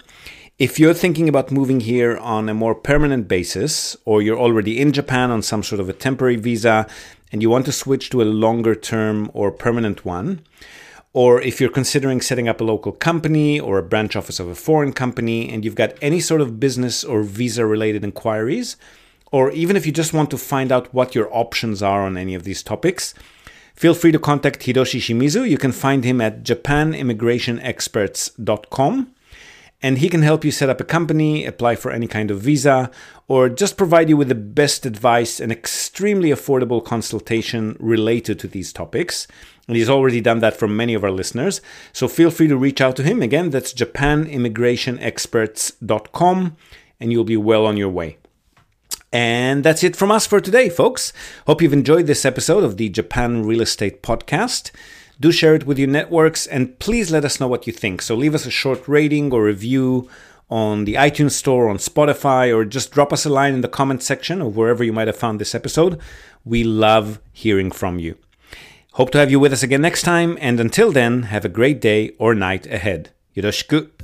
[0.58, 4.92] If you're thinking about moving here on a more permanent basis, or you're already in
[4.92, 6.88] Japan on some sort of a temporary visa
[7.30, 10.40] and you want to switch to a longer term or permanent one,
[11.12, 14.56] or if you're considering setting up a local company or a branch office of a
[14.56, 18.76] foreign company and you've got any sort of business or visa related inquiries,
[19.30, 22.34] or even if you just want to find out what your options are on any
[22.34, 23.14] of these topics,
[23.74, 25.48] feel free to contact Hiroshi Shimizu.
[25.48, 29.14] You can find him at japanimmigrationexperts.com
[29.80, 32.90] and he can help you set up a company, apply for any kind of visa,
[33.28, 38.72] or just provide you with the best advice and extremely affordable consultation related to these
[38.72, 39.28] topics.
[39.68, 41.60] And he's already done that for many of our listeners.
[41.92, 43.22] So feel free to reach out to him.
[43.22, 46.56] Again, that's japanimmigrationexperts.com,
[46.98, 48.16] and you'll be well on your way.
[49.12, 51.12] And that's it from us for today, folks.
[51.46, 54.70] Hope you've enjoyed this episode of the Japan Real Estate Podcast.
[55.18, 58.02] Do share it with your networks and please let us know what you think.
[58.02, 60.08] So leave us a short rating or review
[60.50, 64.02] on the iTunes Store, on Spotify, or just drop us a line in the comment
[64.02, 66.00] section of wherever you might have found this episode.
[66.44, 68.16] We love hearing from you.
[68.92, 71.80] Hope to have you with us again next time, and until then, have a great
[71.80, 73.10] day or night ahead.
[73.36, 73.97] Yoroshiku.